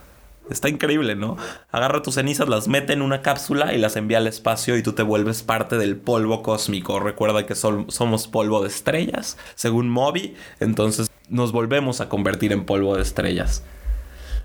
Está 0.49 0.69
increíble, 0.69 1.15
¿no? 1.15 1.38
Agarra 1.71 2.01
tus 2.01 2.15
cenizas, 2.15 2.47
las 2.47 2.67
mete 2.67 2.93
en 2.93 3.01
una 3.01 3.21
cápsula 3.21 3.73
y 3.73 3.79
las 3.79 3.95
envía 3.95 4.19
al 4.19 4.27
espacio 4.27 4.77
y 4.77 4.84
tú 4.84 4.93
te 4.93 5.01
vuelves 5.01 5.41
parte 5.41 5.77
del 5.77 5.97
polvo 5.97 6.43
cósmico. 6.43 6.99
Recuerda 6.99 7.45
que 7.45 7.55
somos 7.55 8.27
polvo 8.27 8.62
de 8.62 8.67
estrellas, 8.67 9.38
según 9.55 9.89
Moby, 9.89 10.36
entonces 10.60 11.10
nos 11.29 11.51
volvemos 11.51 11.99
a 11.99 12.10
convertir 12.10 12.53
en 12.53 12.65
polvo 12.65 12.95
de 12.95 13.01
estrellas. 13.01 13.63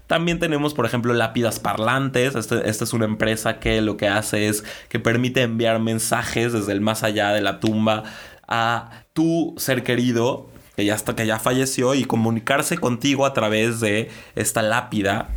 También 0.06 0.40
tenemos, 0.40 0.74
por 0.74 0.86
ejemplo, 0.86 1.12
lápidas 1.12 1.60
parlantes. 1.60 2.34
Este, 2.34 2.68
esta 2.68 2.82
es 2.82 2.92
una 2.92 3.04
empresa 3.04 3.60
que 3.60 3.80
lo 3.80 3.96
que 3.96 4.08
hace 4.08 4.48
es 4.48 4.64
que 4.88 4.98
permite 4.98 5.42
enviar 5.42 5.78
mensajes 5.78 6.52
desde 6.52 6.72
el 6.72 6.80
más 6.80 7.04
allá 7.04 7.30
de 7.30 7.42
la 7.42 7.60
tumba 7.60 8.02
a 8.48 9.04
tu 9.12 9.54
ser 9.56 9.84
querido 9.84 10.48
que 10.74 10.84
ya, 10.84 10.96
que 10.96 11.26
ya 11.26 11.38
falleció 11.38 11.94
y 11.94 12.06
comunicarse 12.06 12.78
contigo 12.78 13.24
a 13.24 13.34
través 13.34 13.78
de 13.78 14.10
esta 14.34 14.62
lápida. 14.62 15.28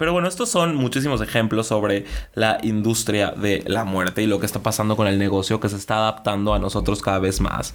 Pero 0.00 0.14
bueno, 0.14 0.28
estos 0.28 0.48
son 0.48 0.76
muchísimos 0.76 1.20
ejemplos 1.20 1.66
sobre 1.66 2.06
la 2.32 2.56
industria 2.62 3.32
de 3.32 3.62
la 3.66 3.84
muerte 3.84 4.22
y 4.22 4.26
lo 4.26 4.40
que 4.40 4.46
está 4.46 4.62
pasando 4.62 4.96
con 4.96 5.06
el 5.06 5.18
negocio 5.18 5.60
que 5.60 5.68
se 5.68 5.76
está 5.76 5.96
adaptando 5.96 6.54
a 6.54 6.58
nosotros 6.58 7.02
cada 7.02 7.18
vez 7.18 7.42
más. 7.42 7.74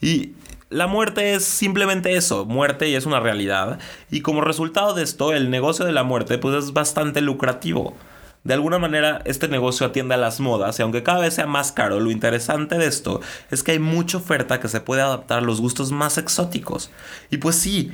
Y 0.00 0.32
la 0.70 0.88
muerte 0.88 1.34
es 1.34 1.44
simplemente 1.44 2.16
eso, 2.16 2.46
muerte 2.46 2.88
y 2.88 2.96
es 2.96 3.06
una 3.06 3.20
realidad. 3.20 3.78
Y 4.10 4.22
como 4.22 4.40
resultado 4.40 4.92
de 4.92 5.04
esto, 5.04 5.32
el 5.32 5.50
negocio 5.50 5.84
de 5.84 5.92
la 5.92 6.02
muerte 6.02 6.36
pues 6.36 6.64
es 6.64 6.72
bastante 6.72 7.20
lucrativo. 7.20 7.94
De 8.42 8.54
alguna 8.54 8.80
manera, 8.80 9.22
este 9.24 9.46
negocio 9.46 9.86
atiende 9.86 10.14
a 10.14 10.18
las 10.18 10.40
modas 10.40 10.80
y 10.80 10.82
aunque 10.82 11.04
cada 11.04 11.20
vez 11.20 11.34
sea 11.34 11.46
más 11.46 11.70
caro, 11.70 12.00
lo 12.00 12.10
interesante 12.10 12.76
de 12.76 12.86
esto 12.86 13.20
es 13.52 13.62
que 13.62 13.70
hay 13.70 13.78
mucha 13.78 14.16
oferta 14.16 14.58
que 14.58 14.66
se 14.66 14.80
puede 14.80 15.02
adaptar 15.02 15.38
a 15.38 15.42
los 15.42 15.60
gustos 15.60 15.92
más 15.92 16.18
exóticos. 16.18 16.90
Y 17.30 17.36
pues 17.36 17.54
sí, 17.54 17.92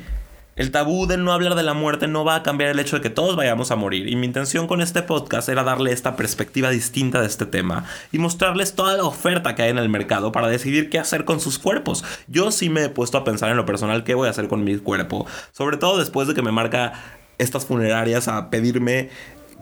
el 0.58 0.72
tabú 0.72 1.06
de 1.06 1.16
no 1.16 1.32
hablar 1.32 1.54
de 1.54 1.62
la 1.62 1.72
muerte 1.72 2.08
no 2.08 2.24
va 2.24 2.34
a 2.34 2.42
cambiar 2.42 2.70
el 2.70 2.80
hecho 2.80 2.96
de 2.96 3.02
que 3.02 3.10
todos 3.10 3.36
vayamos 3.36 3.70
a 3.70 3.76
morir. 3.76 4.08
Y 4.08 4.16
mi 4.16 4.26
intención 4.26 4.66
con 4.66 4.80
este 4.80 5.02
podcast 5.02 5.48
era 5.48 5.62
darle 5.62 5.92
esta 5.92 6.16
perspectiva 6.16 6.70
distinta 6.70 7.20
de 7.20 7.28
este 7.28 7.46
tema 7.46 7.84
y 8.10 8.18
mostrarles 8.18 8.74
toda 8.74 8.96
la 8.96 9.04
oferta 9.04 9.54
que 9.54 9.62
hay 9.62 9.70
en 9.70 9.78
el 9.78 9.88
mercado 9.88 10.32
para 10.32 10.48
decidir 10.48 10.90
qué 10.90 10.98
hacer 10.98 11.24
con 11.24 11.38
sus 11.38 11.60
cuerpos. 11.60 12.04
Yo 12.26 12.50
sí 12.50 12.70
me 12.70 12.82
he 12.82 12.88
puesto 12.88 13.18
a 13.18 13.22
pensar 13.22 13.50
en 13.50 13.56
lo 13.56 13.66
personal 13.66 14.02
qué 14.02 14.14
voy 14.14 14.26
a 14.26 14.32
hacer 14.32 14.48
con 14.48 14.64
mi 14.64 14.76
cuerpo. 14.78 15.28
Sobre 15.52 15.76
todo 15.76 15.96
después 15.96 16.26
de 16.26 16.34
que 16.34 16.42
me 16.42 16.50
marca 16.50 16.92
estas 17.38 17.64
funerarias 17.64 18.26
a 18.26 18.50
pedirme 18.50 19.10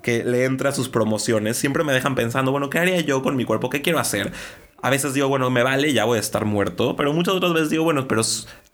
que 0.03 0.25
le 0.25 0.47
entre 0.47 0.71
a 0.71 0.73
sus 0.73 0.89
promociones, 0.89 1.59
siempre 1.59 1.85
me 1.85 1.93
dejan 1.93 2.15
pensando, 2.15 2.53
bueno, 2.53 2.71
¿qué 2.71 2.79
haría 2.79 3.01
yo 3.03 3.23
con 3.23 3.37
mi 3.37 3.45
cuerpo? 3.45 3.69
¿Qué 3.69 3.83
quiero 3.83 3.99
hacer? 3.99 4.33
A 4.81 4.89
veces 4.89 5.13
digo, 5.13 5.29
bueno, 5.29 5.51
me 5.51 5.63
vale, 5.63 5.93
ya 5.93 6.07
voy 6.07 6.17
a 6.17 6.21
estar 6.21 6.47
muerto, 6.47 6.97
pero 6.97 7.13
muchas 7.13 7.35
otras 7.35 7.53
veces 7.53 7.69
digo, 7.69 7.85
bueno, 7.85 8.09
pero 8.09 8.23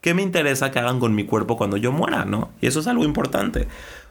¿qué 0.03 0.13
me 0.13 0.21
interesa 0.21 0.71
que 0.71 0.79
hagan 0.79 1.01
con 1.01 1.15
mi 1.15 1.25
cuerpo 1.25 1.57
cuando 1.57 1.79
yo 1.79 1.93
muera, 1.93 2.27
no? 2.27 2.51
Y 2.61 2.67
eso 2.67 2.81
es 2.81 2.87
algo 2.87 3.05
importante. 3.05 3.69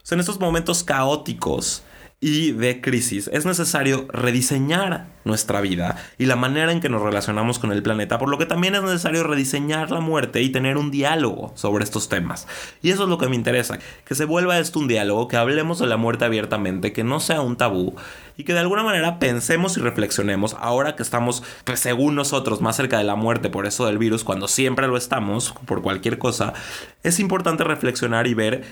En 0.10 0.20
estos 0.20 0.40
momentos 0.40 0.84
caóticos 0.84 1.84
y 2.24 2.52
de 2.52 2.82
crisis 2.82 3.30
es 3.34 3.48
necesario 3.48 4.06
rediseñar 4.10 5.08
nuestra 5.24 5.60
vida 5.60 5.98
y 6.20 6.28
la 6.28 6.36
manera 6.36 6.72
en 6.72 6.80
que 6.80 6.88
nos 6.88 7.02
relacionamos 7.02 7.58
con 7.58 7.72
el 7.72 7.82
planeta, 7.82 8.20
por 8.20 8.30
lo 8.30 8.38
que 8.38 8.46
también 8.46 8.76
es 8.76 8.84
necesario 8.84 9.24
rediseñar 9.24 9.90
la 9.90 10.02
muerte 10.02 10.42
y 10.44 10.50
tener 10.50 10.78
un 10.78 10.92
diálogo 10.92 11.52
sobre 11.56 11.84
estos 11.84 12.10
temas. 12.10 12.48
Y 12.84 12.92
eso 12.92 13.04
es 13.04 13.10
lo 13.10 13.18
que 13.18 13.28
me 13.28 13.36
interesa, 13.36 13.80
que 14.06 14.14
se 14.14 14.26
vuelva 14.26 14.60
esto 14.60 14.80
un 14.80 14.88
diálogo, 14.88 15.28
que 15.28 15.36
hablemos 15.36 15.80
de 15.80 15.88
la 15.88 15.98
muerte 15.98 16.24
abiertamente, 16.24 16.94
que 16.94 17.04
no 17.04 17.20
sea 17.20 17.42
un 17.42 17.58
tabú 17.58 17.96
y 18.38 18.44
que 18.44 18.54
de 18.54 18.60
alguna 18.60 18.84
manera 18.84 19.18
pensemos 19.18 19.78
y 19.78 19.82
reflexionemos 19.82 20.56
ahora 20.60 20.96
que 20.96 21.04
estamos, 21.04 21.42
pues, 21.64 21.80
según 21.80 22.14
nosotros, 22.14 22.62
más 22.62 22.76
cerca 22.76 23.00
de 23.00 23.04
la 23.04 23.16
muerte 23.16 23.50
por 23.50 23.66
eso 23.66 23.88
del 23.88 23.98
virus, 23.98 24.24
cuando 24.24 24.48
siempre 24.48 24.88
lo 24.88 24.96
estamos, 24.96 25.56
por 25.66 25.82
cualquier 25.82 26.20
cosa, 26.20 26.54
es 27.02 27.20
importante 27.20 27.64
reflexionar 27.64 28.28
y 28.28 28.36
ver 28.36 28.64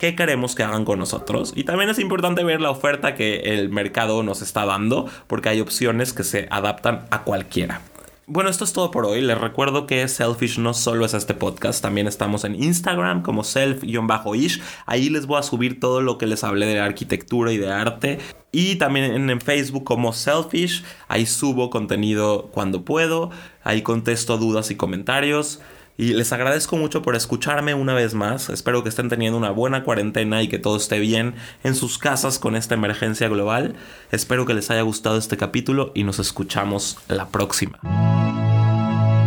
qué 0.00 0.16
queremos 0.16 0.54
que 0.54 0.64
hagan 0.64 0.84
con 0.84 0.98
nosotros. 0.98 1.52
Y 1.54 1.64
también 1.64 1.90
es 1.90 1.98
importante 2.00 2.42
ver 2.42 2.60
la 2.60 2.70
oferta 2.70 3.14
que 3.14 3.40
el 3.40 3.68
mercado 3.68 4.22
nos 4.22 4.42
está 4.42 4.64
dando, 4.64 5.08
porque 5.28 5.50
hay 5.50 5.60
opciones 5.60 6.12
que 6.14 6.24
se 6.24 6.48
adaptan 6.50 7.06
a 7.10 7.22
cualquiera. 7.22 7.82
Bueno, 8.26 8.48
esto 8.48 8.64
es 8.64 8.72
todo 8.72 8.90
por 8.90 9.04
hoy. 9.04 9.20
Les 9.20 9.36
recuerdo 9.36 9.86
que 9.86 10.06
Selfish 10.08 10.58
no 10.58 10.72
solo 10.72 11.04
es 11.04 11.14
este 11.14 11.34
podcast, 11.34 11.82
también 11.82 12.06
estamos 12.06 12.44
en 12.44 12.54
Instagram 12.54 13.22
como 13.22 13.42
self-ish. 13.42 14.62
Ahí 14.86 15.10
les 15.10 15.26
voy 15.26 15.38
a 15.38 15.42
subir 15.42 15.80
todo 15.80 16.00
lo 16.00 16.16
que 16.16 16.26
les 16.26 16.44
hablé 16.44 16.66
de 16.66 16.80
arquitectura 16.80 17.52
y 17.52 17.58
de 17.58 17.70
arte. 17.70 18.18
Y 18.52 18.76
también 18.76 19.28
en 19.28 19.40
Facebook 19.40 19.84
como 19.84 20.12
Selfish. 20.12 20.82
Ahí 21.08 21.26
subo 21.26 21.68
contenido 21.68 22.48
cuando 22.52 22.84
puedo. 22.84 23.30
Ahí 23.64 23.82
contesto 23.82 24.38
dudas 24.38 24.70
y 24.70 24.76
comentarios. 24.76 25.60
Y 26.00 26.14
les 26.14 26.32
agradezco 26.32 26.78
mucho 26.78 27.02
por 27.02 27.14
escucharme 27.14 27.74
una 27.74 27.92
vez 27.92 28.14
más. 28.14 28.48
Espero 28.48 28.82
que 28.82 28.88
estén 28.88 29.10
teniendo 29.10 29.36
una 29.36 29.50
buena 29.50 29.84
cuarentena 29.84 30.42
y 30.42 30.48
que 30.48 30.58
todo 30.58 30.78
esté 30.78 30.98
bien 30.98 31.34
en 31.62 31.74
sus 31.74 31.98
casas 31.98 32.38
con 32.38 32.56
esta 32.56 32.72
emergencia 32.72 33.28
global. 33.28 33.74
Espero 34.10 34.46
que 34.46 34.54
les 34.54 34.70
haya 34.70 34.80
gustado 34.80 35.18
este 35.18 35.36
capítulo 35.36 35.92
y 35.94 36.04
nos 36.04 36.18
escuchamos 36.18 36.96
la 37.08 37.28
próxima. 37.28 37.78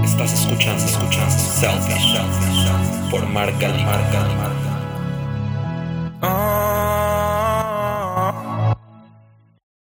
Estás 0.03 0.33
escuchando, 0.33 0.83
escuchando 0.83 1.29
Selfish, 1.29 2.17
por 3.11 3.23
Marca 3.27 3.69
Marca 3.69 4.27
Marca. 6.19 6.62